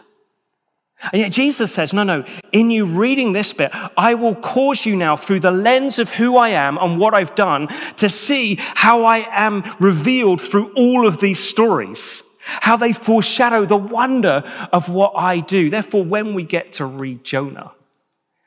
And 1.13 1.21
yet 1.21 1.33
Jesus 1.33 1.75
says, 1.75 1.93
no, 1.93 2.03
no, 2.05 2.25
in 2.53 2.71
you 2.71 2.87
reading 2.87 3.33
this 3.33 3.53
bit, 3.53 3.73
I 3.97 4.15
will 4.15 4.37
cause 4.37 4.87
you 4.87 4.95
now 4.95 5.17
through 5.17 5.41
the 5.41 5.51
lens 5.51 5.99
of 5.99 6.13
who 6.13 6.37
I 6.37 6.51
am 6.51 6.79
and 6.79 6.99
what 6.99 7.13
I've 7.13 7.35
done 7.35 7.69
to 7.97 8.09
see 8.09 8.57
how 8.59 9.05
I 9.05 9.27
am 9.31 9.65
revealed 9.81 10.41
through 10.41 10.73
all 10.75 11.07
of 11.07 11.19
these 11.19 11.41
stories, 11.41 12.23
how 12.45 12.77
they 12.77 12.93
foreshadow 12.93 13.65
the 13.65 13.77
wonder 13.77 14.43
of 14.73 14.89
what 14.89 15.13
I 15.17 15.41
do. 15.41 15.71
Therefore, 15.71 16.05
when 16.05 16.35
we 16.35 16.45
get 16.45 16.73
to 16.75 16.87
read 16.87 17.25
Jonah, 17.25 17.73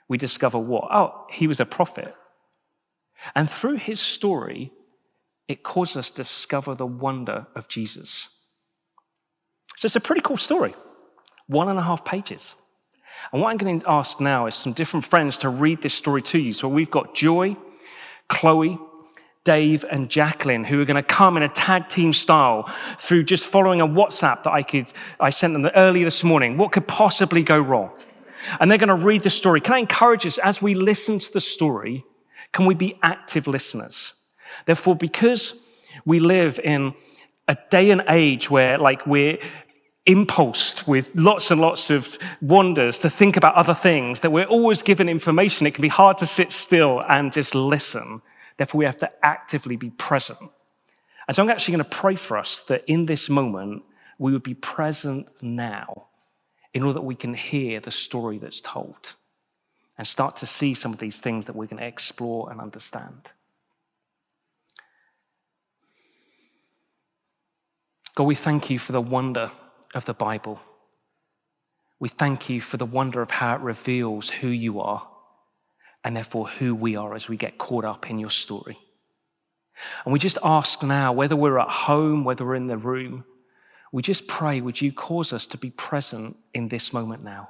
we 0.07 0.17
discover 0.17 0.57
what? 0.57 0.85
Oh, 0.91 1.25
he 1.29 1.47
was 1.47 1.59
a 1.59 1.65
prophet. 1.65 2.13
And 3.33 3.49
through 3.49 3.77
his 3.77 3.99
story, 3.99 4.71
it 5.47 5.63
causes 5.63 5.97
us 5.97 6.09
to 6.11 6.17
discover 6.17 6.75
the 6.75 6.85
wonder 6.85 7.47
of 7.55 7.67
Jesus. 7.67 8.43
So 9.77 9.85
it's 9.85 9.95
a 9.95 10.01
pretty 10.01 10.21
cool 10.21 10.37
story. 10.37 10.75
One 11.47 11.69
and 11.69 11.79
a 11.79 11.83
half 11.83 12.05
pages. 12.05 12.55
And 13.31 13.41
what 13.41 13.49
I'm 13.49 13.57
going 13.57 13.81
to 13.81 13.89
ask 13.89 14.19
now 14.19 14.45
is 14.45 14.55
some 14.55 14.73
different 14.73 15.05
friends 15.05 15.39
to 15.39 15.49
read 15.49 15.81
this 15.81 15.93
story 15.93 16.21
to 16.23 16.39
you. 16.39 16.53
So 16.53 16.67
we've 16.67 16.91
got 16.91 17.15
Joy, 17.15 17.55
Chloe, 18.27 18.77
Dave, 19.45 19.85
and 19.89 20.09
Jacqueline 20.09 20.65
who 20.65 20.81
are 20.81 20.85
going 20.85 20.95
to 20.95 21.03
come 21.03 21.37
in 21.37 21.43
a 21.43 21.47
tag 21.47 21.87
team 21.87 22.11
style 22.11 22.63
through 22.97 23.23
just 23.23 23.45
following 23.45 23.79
a 23.79 23.87
WhatsApp 23.87 24.43
that 24.43 24.51
I 24.51 24.63
could, 24.63 24.91
I 25.19 25.29
sent 25.29 25.53
them 25.53 25.65
earlier 25.75 26.03
this 26.03 26.23
morning. 26.23 26.57
What 26.57 26.73
could 26.73 26.87
possibly 26.87 27.43
go 27.43 27.59
wrong? 27.59 27.91
And 28.59 28.69
they're 28.69 28.77
going 28.77 28.89
to 28.89 29.05
read 29.05 29.21
the 29.21 29.29
story. 29.29 29.61
Can 29.61 29.75
I 29.75 29.79
encourage 29.79 30.25
us 30.25 30.37
as 30.39 30.61
we 30.61 30.73
listen 30.73 31.19
to 31.19 31.31
the 31.31 31.41
story, 31.41 32.03
can 32.51 32.65
we 32.65 32.73
be 32.73 32.97
active 33.01 33.47
listeners? 33.47 34.13
Therefore, 34.65 34.95
because 34.95 35.89
we 36.05 36.19
live 36.19 36.59
in 36.63 36.93
a 37.47 37.55
day 37.69 37.91
and 37.91 38.03
age 38.09 38.49
where 38.49 38.77
like 38.77 39.05
we're 39.05 39.37
impulsed 40.05 40.87
with 40.87 41.09
lots 41.15 41.51
and 41.51 41.59
lots 41.61 41.89
of 41.89 42.17
wonders 42.41 42.99
to 42.99 43.09
think 43.09 43.37
about 43.37 43.55
other 43.55 43.73
things, 43.73 44.21
that 44.21 44.31
we're 44.31 44.45
always 44.45 44.81
given 44.81 45.07
information. 45.09 45.67
It 45.67 45.75
can 45.75 45.81
be 45.81 45.87
hard 45.87 46.17
to 46.19 46.25
sit 46.25 46.51
still 46.51 47.03
and 47.07 47.31
just 47.31 47.55
listen. 47.55 48.21
Therefore, 48.57 48.79
we 48.79 48.85
have 48.85 48.97
to 48.99 49.11
actively 49.25 49.75
be 49.75 49.89
present. 49.89 50.39
And 51.27 51.35
so 51.35 51.43
I'm 51.43 51.49
actually 51.49 51.73
going 51.73 51.89
to 51.89 51.97
pray 51.97 52.15
for 52.15 52.37
us 52.37 52.61
that 52.61 52.83
in 52.87 53.05
this 53.05 53.29
moment, 53.29 53.83
we 54.17 54.31
would 54.31 54.43
be 54.43 54.53
present 54.53 55.29
now 55.41 56.07
in 56.73 56.83
order 56.83 56.93
that 56.93 57.05
we 57.05 57.15
can 57.15 57.33
hear 57.33 57.79
the 57.79 57.91
story 57.91 58.37
that's 58.37 58.61
told 58.61 59.13
and 59.97 60.05
start 60.05 60.35
to 60.37 60.45
see 60.45 60.73
some 60.73 60.93
of 60.93 60.99
these 60.99 61.19
things 61.19 61.45
that 61.45 61.55
we're 61.55 61.65
going 61.65 61.81
to 61.81 61.87
explore 61.87 62.51
and 62.51 62.61
understand. 62.61 63.31
God, 68.13 68.23
we 68.23 68.35
thank 68.35 68.69
you 68.69 68.79
for 68.79 68.91
the 68.91 69.01
wonder 69.01 69.51
of 69.93 70.05
the 70.05 70.13
Bible. 70.13 70.61
We 71.99 72.09
thank 72.09 72.49
you 72.49 72.61
for 72.61 72.77
the 72.77 72.85
wonder 72.85 73.21
of 73.21 73.31
how 73.31 73.55
it 73.55 73.61
reveals 73.61 74.29
who 74.29 74.47
you 74.47 74.79
are 74.79 75.07
and 76.05 76.15
therefore 76.15 76.47
who 76.47 76.75
we 76.75 76.95
are 76.95 77.15
as 77.15 77.27
we 77.27 77.35
get 77.35 77.57
caught 77.57 77.83
up 77.83 78.09
in 78.09 78.19
your 78.19 78.29
story. 78.29 78.77
And 80.05 80.13
we 80.13 80.19
just 80.19 80.37
ask 80.43 80.83
now, 80.83 81.11
whether 81.11 81.35
we're 81.35 81.59
at 81.59 81.69
home, 81.69 82.23
whether 82.23 82.45
we're 82.45 82.55
in 82.55 82.67
the 82.67 82.77
room, 82.77 83.25
we 83.91 84.03
just 84.03 84.27
pray, 84.27 84.61
would 84.61 84.79
you 84.81 84.93
cause 84.93 85.33
us 85.33 85.47
to 85.47 85.57
be 85.57 85.71
present 85.71 86.37
in 86.53 86.69
this 86.69 86.93
moment 86.93 87.23
now? 87.23 87.49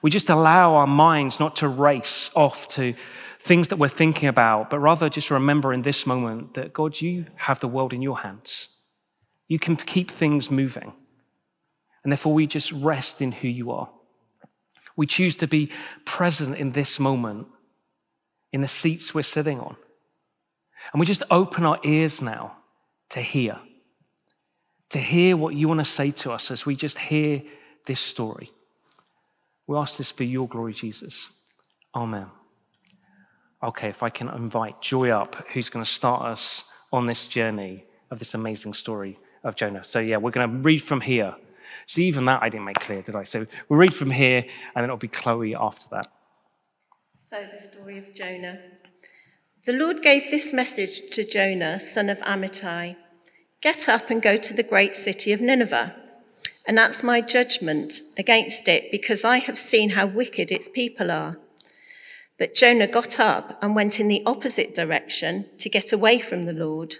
We 0.00 0.10
just 0.10 0.30
allow 0.30 0.76
our 0.76 0.86
minds 0.86 1.40
not 1.40 1.56
to 1.56 1.68
race 1.68 2.30
off 2.36 2.68
to 2.68 2.94
things 3.40 3.68
that 3.68 3.76
we're 3.76 3.88
thinking 3.88 4.28
about, 4.28 4.70
but 4.70 4.78
rather 4.78 5.10
just 5.10 5.30
remember 5.30 5.72
in 5.72 5.82
this 5.82 6.06
moment 6.06 6.54
that 6.54 6.72
God, 6.72 7.00
you 7.00 7.26
have 7.34 7.58
the 7.58 7.68
world 7.68 7.92
in 7.92 8.00
your 8.00 8.20
hands. 8.20 8.68
You 9.48 9.58
can 9.58 9.76
keep 9.76 10.10
things 10.10 10.50
moving. 10.52 10.94
And 12.04 12.12
therefore, 12.12 12.32
we 12.32 12.46
just 12.46 12.70
rest 12.72 13.20
in 13.20 13.32
who 13.32 13.48
you 13.48 13.72
are. 13.72 13.90
We 14.96 15.06
choose 15.06 15.36
to 15.38 15.46
be 15.46 15.70
present 16.04 16.56
in 16.56 16.72
this 16.72 17.00
moment, 17.00 17.48
in 18.52 18.60
the 18.60 18.68
seats 18.68 19.14
we're 19.14 19.22
sitting 19.22 19.58
on. 19.60 19.76
And 20.92 21.00
we 21.00 21.06
just 21.06 21.22
open 21.30 21.64
our 21.64 21.78
ears 21.82 22.22
now 22.22 22.56
to 23.10 23.20
hear, 23.20 23.58
to 24.90 24.98
hear 24.98 25.36
what 25.36 25.54
you 25.54 25.68
want 25.68 25.80
to 25.80 25.84
say 25.84 26.10
to 26.10 26.32
us 26.32 26.50
as 26.50 26.66
we 26.66 26.76
just 26.76 26.98
hear 26.98 27.42
this 27.86 28.00
story. 28.00 28.52
We 29.66 29.76
ask 29.76 29.98
this 29.98 30.10
for 30.10 30.24
your 30.24 30.46
glory, 30.46 30.74
Jesus. 30.74 31.30
Amen. 31.94 32.26
Okay, 33.62 33.88
if 33.88 34.02
I 34.02 34.10
can 34.10 34.28
invite 34.28 34.82
Joy 34.82 35.08
up, 35.10 35.36
who's 35.52 35.70
going 35.70 35.84
to 35.84 35.90
start 35.90 36.22
us 36.22 36.64
on 36.92 37.06
this 37.06 37.26
journey 37.28 37.84
of 38.10 38.18
this 38.18 38.34
amazing 38.34 38.74
story 38.74 39.18
of 39.42 39.56
Jonah. 39.56 39.84
So, 39.84 40.00
yeah, 40.00 40.18
we're 40.18 40.30
going 40.30 40.50
to 40.50 40.56
read 40.58 40.82
from 40.82 41.00
here. 41.00 41.34
So, 41.86 42.00
even 42.00 42.24
that 42.26 42.42
I 42.42 42.48
didn't 42.48 42.66
make 42.66 42.80
clear, 42.80 43.02
did 43.02 43.14
I? 43.14 43.24
So, 43.24 43.46
we'll 43.68 43.78
read 43.78 43.94
from 43.94 44.10
here, 44.10 44.40
and 44.40 44.76
then 44.76 44.84
it'll 44.84 44.96
be 44.96 45.08
Chloe 45.08 45.54
after 45.54 45.86
that. 45.90 46.06
So, 47.18 47.46
the 47.52 47.58
story 47.58 47.98
of 47.98 48.14
Jonah. 48.14 48.58
The 49.66 49.72
Lord 49.72 50.02
gave 50.02 50.30
this 50.30 50.52
message 50.52 51.10
to 51.12 51.24
Jonah, 51.24 51.80
son 51.80 52.10
of 52.10 52.18
Amittai 52.18 52.96
Get 53.64 53.88
up 53.88 54.10
and 54.10 54.20
go 54.20 54.36
to 54.36 54.52
the 54.52 54.62
great 54.62 54.94
city 54.94 55.32
of 55.32 55.40
Nineveh, 55.40 55.94
and 56.66 56.76
that's 56.76 57.02
my 57.02 57.22
judgment 57.22 57.94
against 58.18 58.68
it, 58.68 58.90
because 58.90 59.24
I 59.24 59.38
have 59.38 59.58
seen 59.58 59.90
how 59.90 60.04
wicked 60.04 60.52
its 60.52 60.68
people 60.68 61.10
are. 61.10 61.38
But 62.38 62.52
Jonah 62.52 62.86
got 62.86 63.18
up 63.18 63.58
and 63.62 63.74
went 63.74 63.98
in 63.98 64.08
the 64.08 64.22
opposite 64.26 64.74
direction 64.74 65.46
to 65.56 65.70
get 65.70 65.94
away 65.94 66.18
from 66.18 66.44
the 66.44 66.52
Lord. 66.52 66.96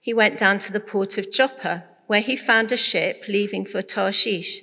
He 0.00 0.12
went 0.12 0.38
down 0.38 0.58
to 0.58 0.72
the 0.72 0.80
port 0.80 1.18
of 1.18 1.30
Joppa, 1.30 1.84
where 2.12 2.20
he 2.20 2.36
found 2.36 2.70
a 2.70 2.76
ship 2.76 3.24
leaving 3.26 3.64
for 3.64 3.80
Tarshish. 3.80 4.60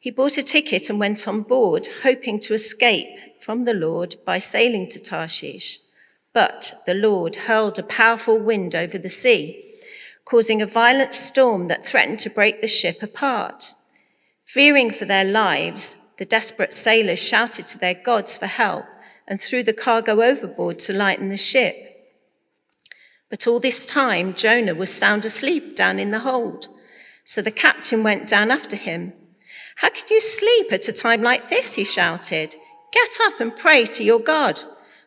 He 0.00 0.10
bought 0.10 0.36
a 0.36 0.42
ticket 0.42 0.90
and 0.90 0.98
went 0.98 1.28
on 1.28 1.42
board, 1.42 1.86
hoping 2.02 2.40
to 2.40 2.52
escape 2.52 3.16
from 3.40 3.64
the 3.64 3.72
Lord 3.72 4.16
by 4.26 4.38
sailing 4.38 4.88
to 4.88 5.00
Tarshish. 5.00 5.78
But 6.32 6.74
the 6.86 6.94
Lord 6.94 7.36
hurled 7.46 7.78
a 7.78 7.84
powerful 7.84 8.40
wind 8.40 8.74
over 8.74 8.98
the 8.98 9.08
sea, 9.08 9.72
causing 10.24 10.60
a 10.60 10.66
violent 10.66 11.14
storm 11.14 11.68
that 11.68 11.86
threatened 11.86 12.18
to 12.20 12.28
break 12.28 12.60
the 12.60 12.66
ship 12.66 13.04
apart. 13.04 13.72
Fearing 14.44 14.90
for 14.90 15.04
their 15.04 15.22
lives, 15.24 16.16
the 16.18 16.24
desperate 16.24 16.74
sailors 16.74 17.20
shouted 17.20 17.66
to 17.66 17.78
their 17.78 17.94
gods 17.94 18.36
for 18.36 18.46
help 18.46 18.86
and 19.28 19.40
threw 19.40 19.62
the 19.62 19.72
cargo 19.72 20.22
overboard 20.22 20.80
to 20.80 20.92
lighten 20.92 21.28
the 21.28 21.36
ship. 21.36 21.76
But 23.28 23.46
all 23.46 23.60
this 23.60 23.86
time, 23.86 24.34
Jonah 24.34 24.74
was 24.74 24.92
sound 24.92 25.24
asleep 25.24 25.76
down 25.76 26.00
in 26.00 26.10
the 26.10 26.26
hold. 26.30 26.66
So 27.30 27.42
the 27.42 27.52
captain 27.52 28.02
went 28.02 28.26
down 28.26 28.50
after 28.50 28.74
him. 28.74 29.12
How 29.76 29.90
can 29.90 30.02
you 30.10 30.20
sleep 30.20 30.72
at 30.72 30.88
a 30.88 30.92
time 30.92 31.22
like 31.22 31.48
this? 31.48 31.74
He 31.74 31.84
shouted. 31.84 32.56
Get 32.92 33.18
up 33.22 33.38
and 33.38 33.54
pray 33.54 33.84
to 33.84 34.02
your 34.02 34.18
God. 34.18 34.62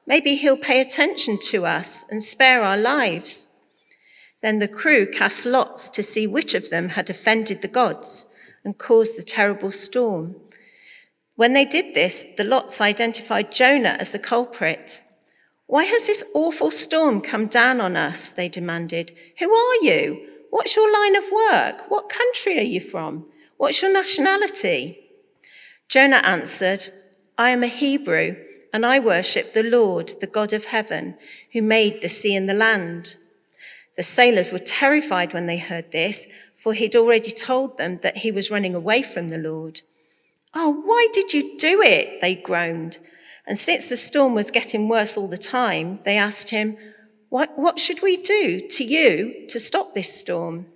Maybe 0.08 0.38
he'll 0.38 0.56
pay 0.56 0.80
attention 0.80 1.38
to 1.50 1.66
us 1.66 2.06
and 2.10 2.24
spare 2.24 2.64
our 2.64 2.78
lives. 2.78 3.48
Then 4.42 4.60
the 4.60 4.70
crew 4.70 5.06
cast 5.06 5.46
lots 5.46 5.90
to 5.90 6.02
see 6.02 6.26
which 6.26 6.54
of 6.54 6.70
them 6.70 6.90
had 6.96 7.10
offended 7.10 7.62
the 7.62 7.68
gods 7.68 8.34
and 8.64 8.78
caused 8.78 9.18
the 9.18 9.24
terrible 9.24 9.70
storm. 9.70 10.38
When 11.36 11.52
they 11.52 11.66
did 11.66 11.94
this, 11.94 12.36
the 12.38 12.46
lots 12.46 12.80
identified 12.80 13.52
Jonah 13.52 13.98
as 14.00 14.14
the 14.14 14.18
culprit. 14.18 15.02
Why 15.68 15.84
has 15.84 16.08
this 16.08 16.24
awful 16.34 16.72
storm 16.72 17.20
come 17.20 17.48
down 17.48 17.82
on 17.82 17.98
us? 17.98 18.30
They 18.32 18.48
demanded. 18.48 19.12
Who 19.40 19.54
are 19.54 19.76
you? 19.84 20.30
What's 20.54 20.76
your 20.76 20.94
line 20.94 21.16
of 21.16 21.24
work? 21.32 21.90
What 21.90 22.10
country 22.10 22.60
are 22.60 22.62
you 22.62 22.80
from? 22.80 23.26
What's 23.58 23.82
your 23.82 23.92
nationality? 23.92 25.00
Jonah 25.90 26.22
answered, 26.24 26.90
I 27.40 27.50
am 27.50 27.64
a 27.64 27.68
Hebrew, 27.68 28.36
and 28.72 28.86
I 28.86 29.00
worship 29.00 29.54
the 29.54 29.64
Lord, 29.64 30.12
the 30.22 30.28
God 30.28 30.54
of 30.54 30.66
heaven, 30.66 31.18
who 31.54 31.64
made 31.64 32.04
the 32.04 32.08
sea 32.08 32.36
and 32.36 32.48
the 32.48 32.54
land. 32.54 33.16
The 33.98 34.04
sailors 34.04 34.52
were 34.52 34.60
terrified 34.60 35.34
when 35.34 35.48
they 35.48 35.58
heard 35.58 35.92
this, 35.92 36.28
for 36.56 36.76
he'd 36.76 36.96
already 36.96 37.32
told 37.32 37.80
them 37.80 37.98
that 38.04 38.18
he 38.18 38.32
was 38.32 38.52
running 38.52 38.76
away 38.76 39.02
from 39.02 39.30
the 39.30 39.40
Lord. 39.40 39.82
Oh, 40.54 40.84
why 40.86 41.08
did 41.14 41.34
you 41.34 41.58
do 41.58 41.82
it? 41.82 42.22
They 42.22 42.36
groaned. 42.36 43.00
And 43.48 43.58
since 43.58 43.90
the 43.90 43.98
storm 43.98 44.36
was 44.36 44.52
getting 44.52 44.88
worse 44.88 45.18
all 45.18 45.28
the 45.28 45.36
time, 45.36 45.98
they 46.04 46.16
asked 46.16 46.52
him, 46.52 46.78
What, 47.34 47.58
what 47.58 47.80
should 47.80 48.04
we 48.04 48.16
do 48.18 48.60
to 48.60 48.84
you 48.84 49.48
to 49.50 49.60
stop 49.60 49.96
this 49.96 50.14
storm? 50.14 50.68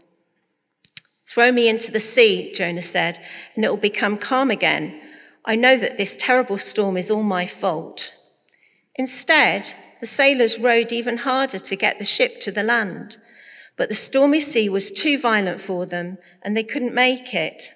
Throw 1.24 1.52
me 1.52 1.70
into 1.70 1.92
the 1.92 2.00
sea, 2.00 2.52
Jonah 2.52 2.82
said, 2.82 3.20
and 3.54 3.64
it 3.64 3.70
will 3.70 3.78
become 3.78 4.18
calm 4.18 4.50
again. 4.50 5.00
I 5.46 5.56
know 5.56 5.78
that 5.78 5.98
this 5.98 6.18
terrible 6.18 6.58
storm 6.58 6.98
is 6.98 7.12
all 7.12 7.22
my 7.22 7.46
fault. 7.46 8.12
Instead, 8.96 9.76
the 10.00 10.08
sailors 10.08 10.58
rowed 10.58 10.92
even 10.92 11.18
harder 11.18 11.60
to 11.60 11.76
get 11.76 12.00
the 12.00 12.06
ship 12.06 12.42
to 12.42 12.52
the 12.52 12.64
land. 12.64 13.18
But 13.76 13.90
the 13.90 13.94
stormy 13.94 14.40
sea 14.40 14.68
was 14.68 14.90
too 14.90 15.20
violent 15.20 15.62
for 15.62 15.86
them, 15.86 16.18
and 16.42 16.58
they 16.58 16.64
couldn't 16.64 16.96
make 16.96 17.36
it. 17.36 17.76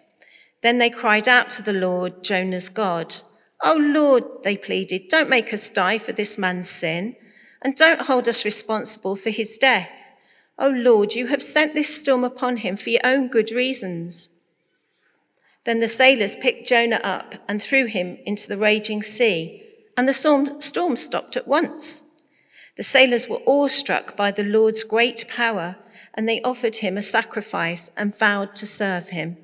Then 0.64 0.80
they 0.80 0.90
cried 0.90 1.28
out 1.28 1.52
to 1.52 1.62
the 1.62 1.72
Lord, 1.72 2.24
Jonah's 2.24 2.70
God. 2.70 3.18
Oh 3.64 3.78
Lord, 3.78 4.24
they 4.44 4.58
pleaded, 4.58 5.08
don't 5.08 5.30
make 5.30 5.54
us 5.54 5.70
die 5.70 6.00
for 6.00 6.14
this 6.14 6.36
man's 6.40 6.68
sin, 6.68 7.16
and 7.62 7.76
don't 7.76 8.02
hold 8.02 8.28
us 8.28 8.46
responsible 8.46 9.16
for 9.16 9.30
his 9.30 9.58
death. 9.58 10.12
Oh 10.58 10.70
Lord, 10.70 11.16
you 11.16 11.28
have 11.28 11.44
sent 11.44 11.74
this 11.74 12.02
storm 12.02 12.24
upon 12.24 12.58
him 12.58 12.78
for 12.78 12.90
your 12.90 13.02
own 13.04 13.28
good 13.28 13.52
reasons. 13.52 14.30
Then 15.64 15.80
the 15.80 15.88
sailors 15.88 16.36
picked 16.36 16.68
Jonah 16.68 17.02
up 17.04 17.36
and 17.48 17.62
threw 17.62 17.86
him 17.86 18.18
into 18.26 18.48
the 18.48 18.58
raging 18.58 19.04
sea, 19.04 19.64
and 19.96 20.08
the 20.08 20.14
storm 20.14 20.98
stopped 20.98 21.38
at 21.38 21.48
once. 21.48 22.24
The 22.78 22.84
sailors 22.84 23.30
were 23.30 23.42
awestruck 23.46 24.16
by 24.16 24.32
the 24.32 24.44
Lord's 24.44 24.84
great 24.84 25.28
power, 25.28 25.76
and 26.14 26.28
they 26.28 26.42
offered 26.42 26.78
him 26.78 26.98
a 26.98 27.02
sacrifice 27.02 27.92
and 27.96 28.18
vowed 28.18 28.56
to 28.56 28.66
serve 28.66 29.10
him. 29.10 29.38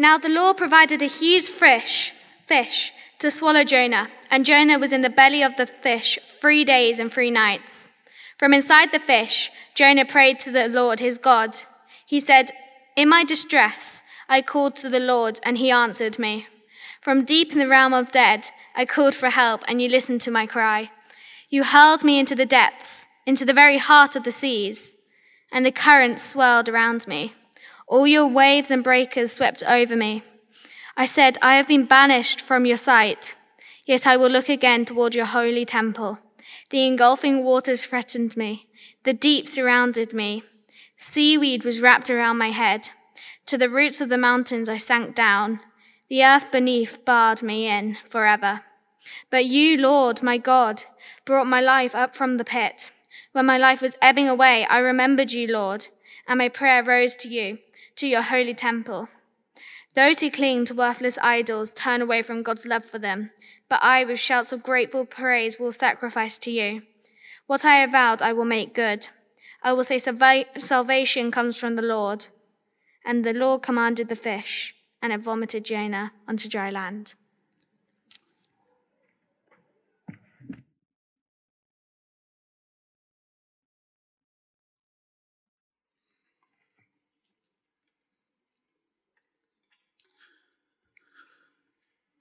Now 0.00 0.16
the 0.16 0.30
Lord 0.30 0.56
provided 0.56 1.02
a 1.02 1.16
huge 1.20 1.50
fish, 1.50 2.14
fish 2.46 2.90
to 3.18 3.30
swallow 3.30 3.64
Jonah, 3.64 4.08
and 4.30 4.46
Jonah 4.46 4.78
was 4.78 4.94
in 4.94 5.02
the 5.02 5.10
belly 5.10 5.42
of 5.42 5.58
the 5.58 5.66
fish 5.66 6.18
three 6.40 6.64
days 6.64 6.98
and 6.98 7.12
three 7.12 7.30
nights. 7.30 7.90
From 8.38 8.54
inside 8.54 8.92
the 8.92 8.98
fish, 8.98 9.50
Jonah 9.74 10.06
prayed 10.06 10.38
to 10.38 10.50
the 10.50 10.68
Lord 10.68 11.00
his 11.00 11.18
God. 11.18 11.54
He 12.06 12.18
said, 12.18 12.50
In 12.96 13.10
my 13.10 13.24
distress, 13.24 14.02
I 14.26 14.40
called 14.40 14.74
to 14.76 14.88
the 14.88 15.00
Lord, 15.00 15.38
and 15.42 15.58
he 15.58 15.70
answered 15.70 16.18
me. 16.18 16.46
From 17.02 17.26
deep 17.26 17.52
in 17.52 17.58
the 17.58 17.68
realm 17.68 17.92
of 17.92 18.10
dead, 18.10 18.48
I 18.74 18.86
called 18.86 19.14
for 19.14 19.28
help, 19.28 19.64
and 19.68 19.82
you 19.82 19.90
listened 19.90 20.22
to 20.22 20.30
my 20.30 20.46
cry. 20.46 20.90
You 21.50 21.62
hurled 21.62 22.04
me 22.04 22.18
into 22.18 22.34
the 22.34 22.46
depths, 22.46 23.06
into 23.26 23.44
the 23.44 23.52
very 23.52 23.76
heart 23.76 24.16
of 24.16 24.24
the 24.24 24.32
seas, 24.32 24.94
and 25.52 25.66
the 25.66 25.70
currents 25.70 26.24
swirled 26.24 26.70
around 26.70 27.06
me. 27.06 27.34
All 27.90 28.06
your 28.06 28.28
waves 28.28 28.70
and 28.70 28.84
breakers 28.84 29.32
swept 29.32 29.64
over 29.64 29.96
me. 29.96 30.22
I 30.96 31.06
said, 31.06 31.38
I 31.42 31.56
have 31.56 31.66
been 31.66 31.86
banished 31.86 32.40
from 32.40 32.64
your 32.64 32.76
sight, 32.76 33.34
yet 33.84 34.06
I 34.06 34.16
will 34.16 34.30
look 34.30 34.48
again 34.48 34.84
toward 34.84 35.16
your 35.16 35.26
holy 35.26 35.64
temple. 35.64 36.20
The 36.70 36.86
engulfing 36.86 37.42
waters 37.42 37.84
threatened 37.84 38.36
me. 38.36 38.68
The 39.02 39.12
deep 39.12 39.48
surrounded 39.48 40.12
me. 40.12 40.44
Seaweed 40.98 41.64
was 41.64 41.80
wrapped 41.80 42.08
around 42.08 42.38
my 42.38 42.50
head. 42.50 42.90
To 43.46 43.58
the 43.58 43.68
roots 43.68 44.00
of 44.00 44.08
the 44.08 44.16
mountains 44.16 44.68
I 44.68 44.76
sank 44.76 45.16
down. 45.16 45.58
The 46.08 46.22
earth 46.24 46.52
beneath 46.52 47.04
barred 47.04 47.42
me 47.42 47.66
in 47.66 47.96
forever. 48.08 48.60
But 49.30 49.46
you, 49.46 49.76
Lord, 49.76 50.22
my 50.22 50.38
God, 50.38 50.84
brought 51.24 51.48
my 51.48 51.60
life 51.60 51.96
up 51.96 52.14
from 52.14 52.36
the 52.36 52.44
pit. 52.44 52.92
When 53.32 53.46
my 53.46 53.58
life 53.58 53.82
was 53.82 53.98
ebbing 54.00 54.28
away, 54.28 54.64
I 54.66 54.78
remembered 54.78 55.32
you, 55.32 55.48
Lord, 55.48 55.88
and 56.28 56.38
my 56.38 56.48
prayer 56.48 56.84
rose 56.84 57.16
to 57.16 57.28
you 57.28 57.58
to 58.00 58.06
your 58.06 58.22
holy 58.22 58.54
temple. 58.54 59.10
Those 59.94 60.20
who 60.20 60.30
cling 60.30 60.64
to 60.64 60.74
worthless 60.74 61.18
idols 61.20 61.74
turn 61.74 62.00
away 62.00 62.22
from 62.22 62.42
God's 62.42 62.64
love 62.64 62.86
for 62.86 62.98
them, 62.98 63.30
but 63.68 63.78
I, 63.82 64.04
with 64.04 64.18
shouts 64.18 64.52
of 64.52 64.62
grateful 64.62 65.04
praise, 65.04 65.60
will 65.60 65.70
sacrifice 65.70 66.38
to 66.38 66.50
you. 66.50 66.82
What 67.46 67.62
I 67.62 67.74
have 67.76 67.92
vowed, 67.92 68.22
I 68.22 68.32
will 68.32 68.46
make 68.46 68.74
good. 68.74 69.10
I 69.62 69.74
will 69.74 69.84
say 69.84 69.98
salvation 69.98 71.30
comes 71.30 71.60
from 71.60 71.76
the 71.76 71.82
Lord. 71.82 72.28
And 73.04 73.22
the 73.22 73.34
Lord 73.34 73.60
commanded 73.60 74.08
the 74.08 74.16
fish, 74.16 74.74
and 75.02 75.12
it 75.12 75.20
vomited 75.20 75.66
Jonah 75.66 76.12
onto 76.26 76.48
dry 76.48 76.70
land. 76.70 77.14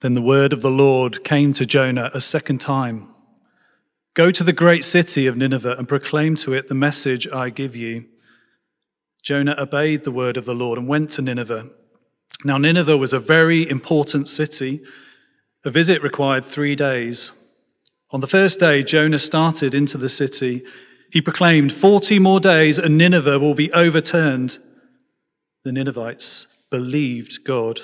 Then 0.01 0.13
the 0.13 0.21
word 0.21 0.53
of 0.53 0.61
the 0.61 0.71
Lord 0.71 1.23
came 1.23 1.53
to 1.53 1.65
Jonah 1.65 2.09
a 2.13 2.21
second 2.21 2.59
time 2.61 3.13
Go 4.15 4.31
to 4.31 4.43
the 4.43 4.51
great 4.51 4.83
city 4.83 5.27
of 5.27 5.37
Nineveh 5.37 5.75
and 5.77 5.87
proclaim 5.87 6.35
to 6.37 6.51
it 6.51 6.67
the 6.67 6.75
message 6.75 7.25
I 7.31 7.49
give 7.49 7.75
you. 7.75 8.05
Jonah 9.21 9.55
obeyed 9.57 10.03
the 10.03 10.11
word 10.11 10.35
of 10.35 10.43
the 10.43 10.55
Lord 10.55 10.77
and 10.77 10.89
went 10.89 11.11
to 11.11 11.21
Nineveh. 11.21 11.69
Now, 12.43 12.57
Nineveh 12.57 12.97
was 12.97 13.13
a 13.13 13.19
very 13.19 13.69
important 13.69 14.27
city. 14.27 14.81
A 15.63 15.71
visit 15.71 16.01
required 16.01 16.43
three 16.43 16.75
days. 16.75 17.31
On 18.11 18.19
the 18.19 18.27
first 18.27 18.59
day, 18.59 18.83
Jonah 18.83 19.19
started 19.19 19.73
into 19.73 19.97
the 19.97 20.09
city. 20.09 20.63
He 21.11 21.21
proclaimed, 21.21 21.71
40 21.71 22.19
more 22.19 22.39
days 22.39 22.77
and 22.77 22.97
Nineveh 22.97 23.39
will 23.39 23.55
be 23.55 23.71
overturned. 23.71 24.57
The 25.63 25.71
Ninevites 25.71 26.67
believed 26.71 27.45
God. 27.45 27.79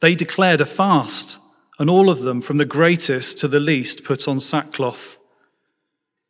They 0.00 0.14
declared 0.14 0.60
a 0.60 0.66
fast, 0.66 1.38
and 1.78 1.90
all 1.90 2.08
of 2.10 2.20
them, 2.20 2.40
from 2.40 2.56
the 2.56 2.64
greatest 2.64 3.38
to 3.38 3.48
the 3.48 3.60
least, 3.60 4.04
put 4.04 4.26
on 4.26 4.40
sackcloth. 4.40 5.18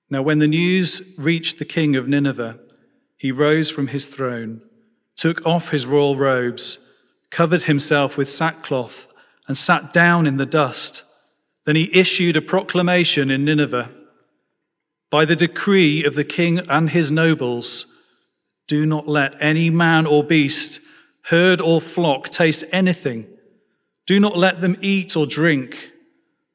Now, 0.08 0.22
when 0.22 0.40
the 0.40 0.48
news 0.48 1.14
reached 1.18 1.58
the 1.58 1.64
king 1.64 1.94
of 1.94 2.08
Nineveh, 2.08 2.58
he 3.16 3.30
rose 3.30 3.70
from 3.70 3.88
his 3.88 4.06
throne, 4.06 4.60
took 5.16 5.46
off 5.46 5.70
his 5.70 5.86
royal 5.86 6.16
robes, 6.16 7.04
covered 7.30 7.64
himself 7.64 8.16
with 8.16 8.28
sackcloth, 8.28 9.12
and 9.46 9.56
sat 9.56 9.92
down 9.92 10.26
in 10.26 10.36
the 10.36 10.46
dust. 10.46 11.04
Then 11.64 11.76
he 11.76 11.96
issued 11.96 12.36
a 12.36 12.42
proclamation 12.42 13.30
in 13.30 13.44
Nineveh 13.44 13.90
By 15.10 15.24
the 15.24 15.36
decree 15.36 16.04
of 16.04 16.14
the 16.14 16.24
king 16.24 16.60
and 16.68 16.90
his 16.90 17.10
nobles, 17.10 17.86
do 18.68 18.86
not 18.86 19.08
let 19.08 19.34
any 19.40 19.68
man 19.68 20.06
or 20.06 20.22
beast, 20.22 20.80
herd 21.24 21.60
or 21.60 21.80
flock 21.80 22.30
taste 22.30 22.64
anything 22.72 23.26
do 24.10 24.18
not 24.18 24.36
let 24.36 24.60
them 24.60 24.76
eat 24.80 25.16
or 25.16 25.24
drink, 25.24 25.92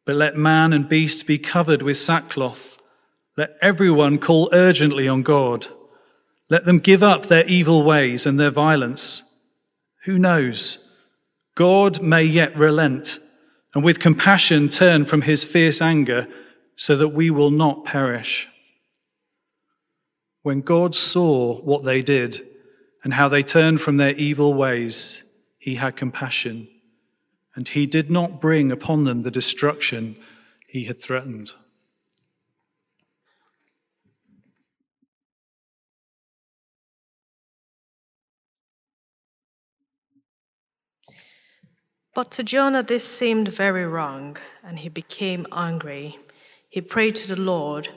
but 0.04 0.14
let 0.14 0.36
man 0.36 0.74
and 0.74 0.90
beast 0.90 1.26
be 1.26 1.38
covered 1.38 1.82
with 1.82 1.96
sackcloth. 1.96 2.82
Let 3.38 3.56
everyone 3.62 4.20
call 4.20 4.50
urgently 4.52 5.08
on 5.08 5.24
God. 5.24 5.68
Let 6.50 6.66
them 6.66 6.80
give 6.80 7.02
up 7.02 7.28
their 7.28 7.48
evil 7.48 7.86
ways 7.86 8.26
and 8.26 8.38
their 8.38 8.50
violence. 8.50 9.42
Who 10.04 10.20
knows? 10.20 11.00
God 11.56 12.02
may 12.02 12.26
yet 12.26 12.54
relent 12.58 13.20
and 13.74 13.86
with 13.86 14.02
compassion 14.02 14.68
turn 14.68 15.06
from 15.06 15.22
his 15.22 15.46
fierce 15.46 15.82
anger 15.82 16.28
so 16.76 16.98
that 16.98 17.14
we 17.14 17.30
will 17.30 17.52
not 17.52 17.86
perish. 17.86 18.50
When 20.42 20.60
God 20.60 20.94
saw 20.94 21.62
what 21.62 21.86
they 21.86 22.02
did 22.02 22.46
and 23.06 23.14
how 23.14 23.30
they 23.30 23.44
turned 23.44 23.80
from 23.80 23.96
their 23.96 24.14
evil 24.16 24.54
ways, 24.54 25.42
he 25.58 25.76
had 25.76 25.96
compassion 25.96 26.68
and 27.56 27.70
he 27.70 27.86
did 27.86 28.12
not 28.12 28.42
bring 28.42 28.72
upon 28.72 29.06
them 29.06 29.22
the 29.22 29.32
destruction 29.32 30.18
he 30.68 30.84
had 30.86 31.00
threatened. 31.00 31.54
But 42.14 42.32
to 42.32 42.44
Jonah 42.44 42.82
this 42.82 43.04
seemed 43.04 43.50
very 43.50 43.86
wrong, 43.86 44.38
and 44.64 44.80
he 44.80 44.88
became 44.88 45.46
angry. 45.52 46.18
He 46.70 46.80
prayed 46.80 47.16
to 47.16 47.36
the 47.36 47.42
Lord, 47.42 47.90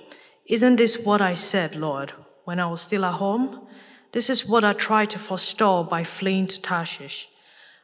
Isn't 0.44 0.76
this 0.76 1.04
what 1.04 1.20
I 1.20 1.34
said, 1.34 1.76
Lord, 1.76 2.12
when 2.44 2.58
I 2.58 2.66
was 2.66 2.80
still 2.80 3.04
at 3.04 3.14
home? 3.14 3.68
This 4.10 4.28
is 4.28 4.44
what 4.44 4.64
I 4.64 4.72
tried 4.72 5.10
to 5.10 5.20
forestall 5.20 5.84
by 5.84 6.02
fleeing 6.02 6.48
to 6.48 6.60
Tarshish. 6.60 7.28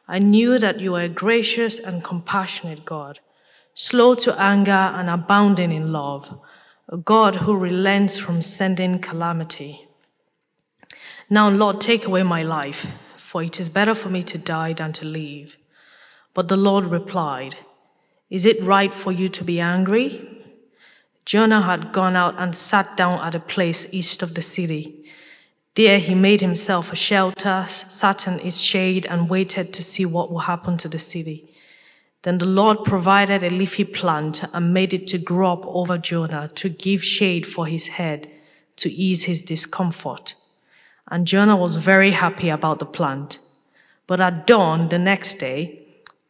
I 0.07 0.19
knew 0.19 0.59
that 0.59 0.79
you 0.79 0.95
are 0.95 1.01
a 1.01 1.09
gracious 1.09 1.79
and 1.79 2.03
compassionate 2.03 2.85
God, 2.85 3.19
slow 3.73 4.13
to 4.15 4.39
anger 4.39 4.71
and 4.71 5.09
abounding 5.09 5.71
in 5.71 5.91
love, 5.91 6.39
a 6.89 6.97
God 6.97 7.37
who 7.37 7.55
relents 7.55 8.19
from 8.19 8.41
sending 8.41 8.99
calamity. 8.99 9.87
Now, 11.29 11.49
Lord, 11.49 11.81
take 11.81 12.05
away 12.05 12.21
my 12.21 12.43
life, 12.43 12.85
for 13.15 13.41
it 13.41 13.59
is 13.59 13.69
better 13.69 13.95
for 13.95 14.09
me 14.09 14.21
to 14.23 14.37
die 14.37 14.73
than 14.73 14.93
to 14.93 15.05
live. 15.05 15.57
But 16.35 16.49
the 16.49 16.57
Lord 16.57 16.85
replied, 16.85 17.55
Is 18.29 18.45
it 18.45 18.61
right 18.61 18.93
for 18.93 19.11
you 19.11 19.27
to 19.29 19.43
be 19.43 19.59
angry? 19.59 20.29
Jonah 21.25 21.61
had 21.61 21.91
gone 21.91 22.15
out 22.15 22.35
and 22.37 22.55
sat 22.55 22.95
down 22.95 23.19
at 23.25 23.33
a 23.33 23.39
place 23.39 23.91
east 23.91 24.21
of 24.21 24.35
the 24.35 24.43
city. 24.43 25.05
There 25.75 25.99
he 25.99 26.15
made 26.15 26.39
himself 26.39 26.93
a 26.93 26.95
shelter, 26.95 27.65
sat 27.67 28.27
in 28.27 28.39
its 28.39 28.61
shade, 28.61 29.05
and 29.05 29.29
waited 29.29 29.73
to 29.73 29.83
see 29.83 30.05
what 30.05 30.31
would 30.31 30.45
happen 30.45 30.77
to 30.77 30.87
the 30.87 30.99
city. 30.99 31.49
Then 32.21 32.37
the 32.37 32.45
Lord 32.45 32.85
provided 32.85 33.43
a 33.43 33.49
leafy 33.49 33.83
plant 33.83 34.45
and 34.53 34.73
made 34.73 34.93
it 34.93 35.05
to 35.07 35.17
grow 35.17 35.51
up 35.51 35.65
over 35.67 35.97
Jonah 35.97 36.47
to 36.55 36.69
give 36.69 37.03
shade 37.03 37.45
for 37.45 37.67
his 37.67 37.89
head, 37.89 38.31
to 38.77 38.89
ease 38.89 39.25
his 39.25 39.41
discomfort. 39.41 40.35
And 41.11 41.27
Jonah 41.27 41.57
was 41.57 41.75
very 41.75 42.11
happy 42.11 42.47
about 42.47 42.79
the 42.79 42.85
plant. 42.85 43.39
But 44.07 44.21
at 44.21 44.47
dawn 44.47 44.87
the 44.87 44.97
next 44.97 45.35
day, 45.35 45.81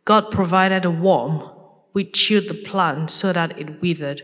God 0.05 0.31
provided 0.31 0.85
a 0.85 0.91
worm 0.91 1.49
which 1.91 2.13
chewed 2.13 2.49
the 2.49 2.55
plant 2.55 3.11
so 3.11 3.31
that 3.31 3.57
it 3.59 3.79
withered. 3.79 4.23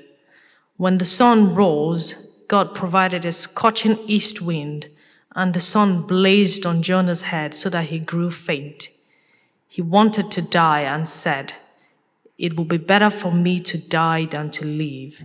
When 0.77 0.97
the 0.97 1.05
sun 1.05 1.53
rose, 1.53 2.43
God 2.47 2.73
provided 2.73 3.23
a 3.23 3.31
scorching 3.31 3.99
east 4.07 4.41
wind 4.41 4.88
and 5.35 5.53
the 5.53 5.59
sun 5.59 6.05
blazed 6.05 6.65
on 6.65 6.81
Jonah's 6.81 7.23
head 7.23 7.53
so 7.53 7.69
that 7.69 7.85
he 7.85 7.99
grew 7.99 8.29
faint. 8.29 8.89
He 9.67 9.81
wanted 9.81 10.29
to 10.31 10.41
die 10.41 10.81
and 10.81 11.07
said, 11.07 11.53
It 12.37 12.57
will 12.57 12.65
be 12.65 12.77
better 12.77 13.09
for 13.09 13.31
me 13.31 13.59
to 13.59 13.77
die 13.77 14.25
than 14.25 14.51
to 14.51 14.65
live. 14.65 15.23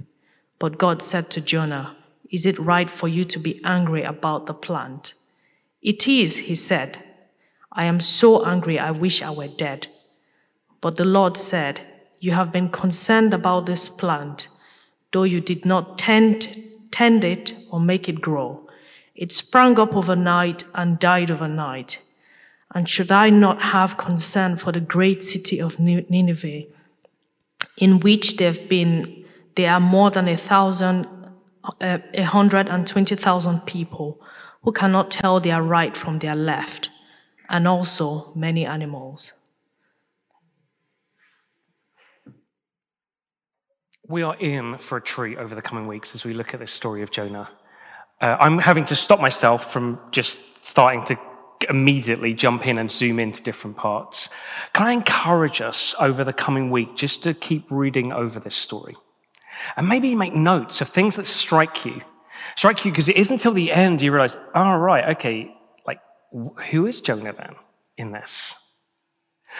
But 0.58 0.78
God 0.78 1.02
said 1.02 1.30
to 1.32 1.40
Jonah, 1.40 1.96
Is 2.30 2.46
it 2.46 2.58
right 2.58 2.88
for 2.88 3.08
you 3.08 3.24
to 3.24 3.38
be 3.38 3.60
angry 3.64 4.04
about 4.04 4.46
the 4.46 4.54
plant? 4.54 5.14
It 5.82 6.06
is, 6.06 6.36
he 6.36 6.54
said. 6.54 6.98
I 7.72 7.86
am 7.86 8.00
so 8.00 8.46
angry, 8.46 8.78
I 8.78 8.92
wish 8.92 9.22
I 9.22 9.30
were 9.30 9.48
dead. 9.48 9.88
But 10.80 10.96
the 10.96 11.04
Lord 11.04 11.36
said, 11.36 11.80
You 12.20 12.30
have 12.32 12.52
been 12.52 12.68
concerned 12.68 13.34
about 13.34 13.66
this 13.66 13.88
plant, 13.88 14.48
though 15.12 15.24
you 15.24 15.40
did 15.40 15.66
not 15.66 15.98
tend, 15.98 16.56
tend 16.92 17.24
it 17.24 17.54
or 17.70 17.80
make 17.80 18.08
it 18.08 18.20
grow. 18.20 18.65
It 19.16 19.33
sprang 19.33 19.79
up 19.79 19.96
overnight 19.96 20.64
and 20.74 20.98
died 20.98 21.31
overnight. 21.31 22.02
And 22.74 22.88
should 22.88 23.11
I 23.11 23.31
not 23.31 23.62
have 23.62 23.96
concern 23.96 24.57
for 24.57 24.72
the 24.72 24.81
great 24.81 25.22
city 25.22 25.61
of 25.61 25.81
Nineveh, 25.81 26.64
in 27.79 28.00
which 28.00 28.37
there 28.37 28.52
have 28.52 28.68
been 28.68 29.24
there 29.55 29.72
are 29.72 29.81
more 29.81 30.11
than 30.11 30.29
a 30.29 30.37
thousand, 30.37 31.07
uh, 31.81 31.98
a 32.12 32.22
hundred 32.22 32.68
and 32.68 32.87
twenty 32.87 33.16
thousand 33.16 33.61
people 33.61 34.20
who 34.62 34.72
cannot 34.72 35.11
tell 35.11 35.40
their 35.40 35.62
right 35.62 35.96
from 35.96 36.18
their 36.18 36.35
left, 36.35 36.90
and 37.48 37.66
also 37.66 38.33
many 38.35 38.66
animals. 38.66 39.33
We 44.09 44.22
are 44.22 44.37
in 44.38 44.76
for 44.79 44.98
a 44.98 45.02
treat 45.02 45.38
over 45.38 45.55
the 45.55 45.62
coming 45.62 45.87
weeks 45.87 46.14
as 46.14 46.24
we 46.24 46.35
look 46.35 46.52
at 46.52 46.61
this 46.61 46.72
story 46.72 47.02
of 47.02 47.11
Jonah. 47.11 47.48
Uh, 48.20 48.37
I'm 48.40 48.59
having 48.59 48.85
to 48.87 48.96
stop 48.96 49.20
myself 49.20 49.72
from 49.72 50.00
just 50.11 50.64
starting 50.64 51.05
to 51.05 51.18
immediately 51.68 52.35
jump 52.35 52.66
in 52.66 52.79
and 52.79 52.90
zoom 52.90 53.18
into 53.18 53.42
different 53.42 53.76
parts. 53.76 54.29
Can 54.72 54.87
I 54.87 54.92
encourage 54.92 55.61
us 55.61 55.94
over 55.98 56.24
the 56.24 56.33
coming 56.33 56.70
week 56.70 56.96
just 56.96 57.22
to 57.24 57.35
keep 57.35 57.66
reading 57.70 58.12
over 58.12 58.40
this 58.40 58.57
story? 58.57 58.96
And 59.76 59.88
maybe 59.88 60.14
make 60.14 60.35
notes 60.35 60.81
of 60.81 60.88
things 60.88 61.16
that 61.16 61.26
strike 61.26 61.85
you. 61.85 62.02
Strike 62.57 62.85
you 62.85 62.90
because 62.90 63.09
it 63.09 63.16
isn't 63.16 63.35
until 63.35 63.52
the 63.52 63.72
end 63.72 64.02
you 64.02 64.12
realize, 64.12 64.37
oh, 64.55 64.76
right, 64.76 65.16
okay, 65.16 65.55
like, 65.87 66.00
who 66.70 66.87
is 66.87 67.00
Jonah 67.00 67.33
then 67.33 67.55
in 67.96 68.12
this? 68.12 68.57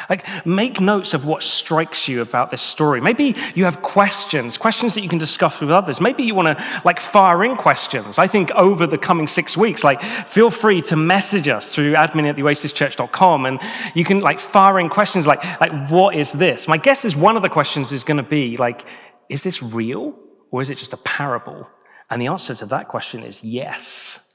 Like, 0.09 0.26
make 0.46 0.80
notes 0.80 1.14
of 1.14 1.24
what 1.24 1.42
strikes 1.42 2.09
you 2.09 2.22
about 2.22 2.50
this 2.50 2.62
story. 2.62 3.00
Maybe 3.00 3.35
you 3.54 3.64
have 3.64 3.82
questions, 3.82 4.59
questions 4.59 4.94
that 4.94 5.00
you 5.00 5.09
can 5.09 5.18
discuss 5.18 5.61
with 5.61 5.70
others. 5.70 6.00
Maybe 6.00 6.22
you 6.22 6.35
want 6.35 6.59
to, 6.59 6.82
like, 6.85 7.00
fire 7.00 7.44
in 7.44 7.56
questions. 7.56 8.18
I 8.18 8.26
think 8.26 8.50
over 8.52 8.87
the 8.87 8.98
coming 8.98 9.26
six 9.26 9.56
weeks, 9.56 9.85
like, 9.85 10.02
feel 10.28 10.50
free 10.50 10.82
to 10.82 10.96
message 10.96 11.48
us 11.48 11.74
through 11.74 11.94
admin 11.94 12.28
at 12.28 12.37
theoasischurch.com 12.37 13.46
and 13.46 13.61
you 13.94 14.04
can, 14.04 14.20
like, 14.20 14.40
fire 14.40 14.78
in 14.78 14.88
questions 14.88 15.26
like, 15.26 15.42
like, 15.61 15.88
what 15.88 16.14
is 16.14 16.32
this? 16.32 16.68
My 16.68 16.76
guess 16.76 17.04
is 17.04 17.16
one 17.16 17.37
of 17.37 17.42
the 17.42 17.48
questions 17.48 17.92
is 17.92 18.04
going 18.04 18.22
to 18.22 18.28
be, 18.28 18.56
like, 18.56 18.85
is 19.28 19.42
this 19.42 19.62
real 19.62 20.14
or 20.50 20.62
is 20.62 20.70
it 20.70 20.78
just 20.78 20.92
a 20.92 20.98
parable? 20.98 21.68
And 22.11 22.22
the 22.22 22.28
answer 22.28 22.54
to 22.54 22.66
that 22.66 22.88
question 22.88 23.22
is 23.22 23.42
yes. 23.42 24.26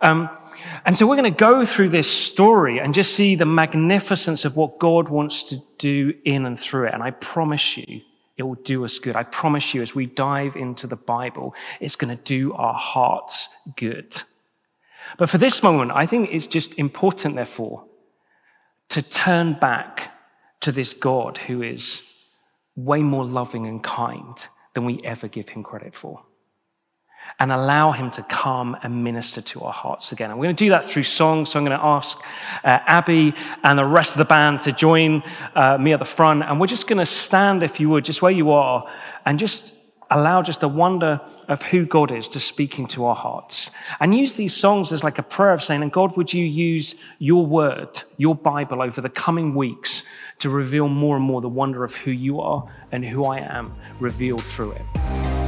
Um, 0.00 0.30
and 0.84 0.96
so 0.96 1.06
we're 1.06 1.16
going 1.16 1.32
to 1.32 1.38
go 1.38 1.64
through 1.64 1.88
this 1.88 2.10
story 2.10 2.78
and 2.78 2.94
just 2.94 3.14
see 3.14 3.34
the 3.34 3.44
magnificence 3.44 4.44
of 4.44 4.56
what 4.56 4.78
God 4.78 5.08
wants 5.08 5.42
to 5.50 5.60
do 5.78 6.14
in 6.24 6.46
and 6.46 6.58
through 6.58 6.86
it. 6.86 6.94
And 6.94 7.02
I 7.02 7.10
promise 7.10 7.76
you, 7.76 8.02
it 8.36 8.44
will 8.44 8.54
do 8.54 8.84
us 8.84 8.98
good. 8.98 9.16
I 9.16 9.24
promise 9.24 9.74
you, 9.74 9.82
as 9.82 9.94
we 9.94 10.06
dive 10.06 10.54
into 10.54 10.86
the 10.86 10.96
Bible, 10.96 11.54
it's 11.80 11.96
going 11.96 12.16
to 12.16 12.22
do 12.22 12.52
our 12.52 12.74
hearts 12.74 13.48
good. 13.76 14.22
But 15.16 15.28
for 15.28 15.38
this 15.38 15.62
moment, 15.62 15.90
I 15.92 16.06
think 16.06 16.28
it's 16.30 16.46
just 16.46 16.78
important, 16.78 17.34
therefore, 17.34 17.84
to 18.90 19.02
turn 19.02 19.54
back 19.54 19.96
to 19.96 20.10
to 20.60 20.72
this 20.72 20.92
God 20.92 21.38
who 21.38 21.62
is 21.62 22.02
way 22.76 23.02
more 23.02 23.24
loving 23.24 23.66
and 23.66 23.82
kind 23.82 24.46
than 24.74 24.84
we 24.84 25.00
ever 25.04 25.28
give 25.28 25.50
him 25.50 25.62
credit 25.62 25.94
for. 25.94 26.24
And 27.40 27.52
allow 27.52 27.92
him 27.92 28.10
to 28.12 28.22
come 28.22 28.76
and 28.82 29.04
minister 29.04 29.40
to 29.40 29.60
our 29.60 29.72
hearts 29.72 30.10
again. 30.10 30.30
And 30.30 30.38
we're 30.38 30.46
going 30.46 30.56
to 30.56 30.64
do 30.64 30.70
that 30.70 30.84
through 30.84 31.04
song. 31.04 31.46
So 31.46 31.58
I'm 31.58 31.64
going 31.64 31.78
to 31.78 31.84
ask 31.84 32.18
uh, 32.64 32.80
Abby 32.86 33.32
and 33.62 33.78
the 33.78 33.84
rest 33.84 34.14
of 34.14 34.18
the 34.18 34.24
band 34.24 34.62
to 34.62 34.72
join 34.72 35.22
uh, 35.54 35.78
me 35.78 35.92
at 35.92 36.00
the 36.00 36.04
front. 36.04 36.42
And 36.42 36.58
we're 36.58 36.66
just 36.66 36.88
going 36.88 36.98
to 36.98 37.06
stand, 37.06 37.62
if 37.62 37.78
you 37.78 37.88
would, 37.90 38.04
just 38.04 38.22
where 38.22 38.32
you 38.32 38.50
are, 38.50 38.90
and 39.24 39.38
just 39.38 39.78
allow 40.10 40.42
just 40.42 40.60
the 40.60 40.68
wonder 40.68 41.20
of 41.48 41.62
who 41.62 41.84
God 41.84 42.10
is 42.10 42.28
to 42.28 42.40
speak 42.40 42.78
into 42.78 43.04
our 43.04 43.14
hearts. 43.14 43.70
And 44.00 44.14
use 44.14 44.34
these 44.34 44.54
songs 44.54 44.92
as 44.92 45.04
like 45.04 45.18
a 45.18 45.22
prayer 45.22 45.52
of 45.52 45.62
saying, 45.62 45.82
and 45.82 45.92
God, 45.92 46.16
would 46.16 46.32
you 46.32 46.44
use 46.44 46.94
your 47.18 47.44
word, 47.44 48.02
your 48.16 48.34
Bible 48.34 48.82
over 48.82 49.00
the 49.00 49.10
coming 49.10 49.54
weeks 49.54 50.04
to 50.38 50.50
reveal 50.50 50.88
more 50.88 51.16
and 51.16 51.24
more 51.24 51.40
the 51.40 51.48
wonder 51.48 51.84
of 51.84 51.94
who 51.94 52.10
you 52.10 52.40
are 52.40 52.66
and 52.90 53.04
who 53.04 53.24
I 53.24 53.38
am 53.38 53.74
revealed 54.00 54.42
through 54.42 54.72
it. 54.72 55.47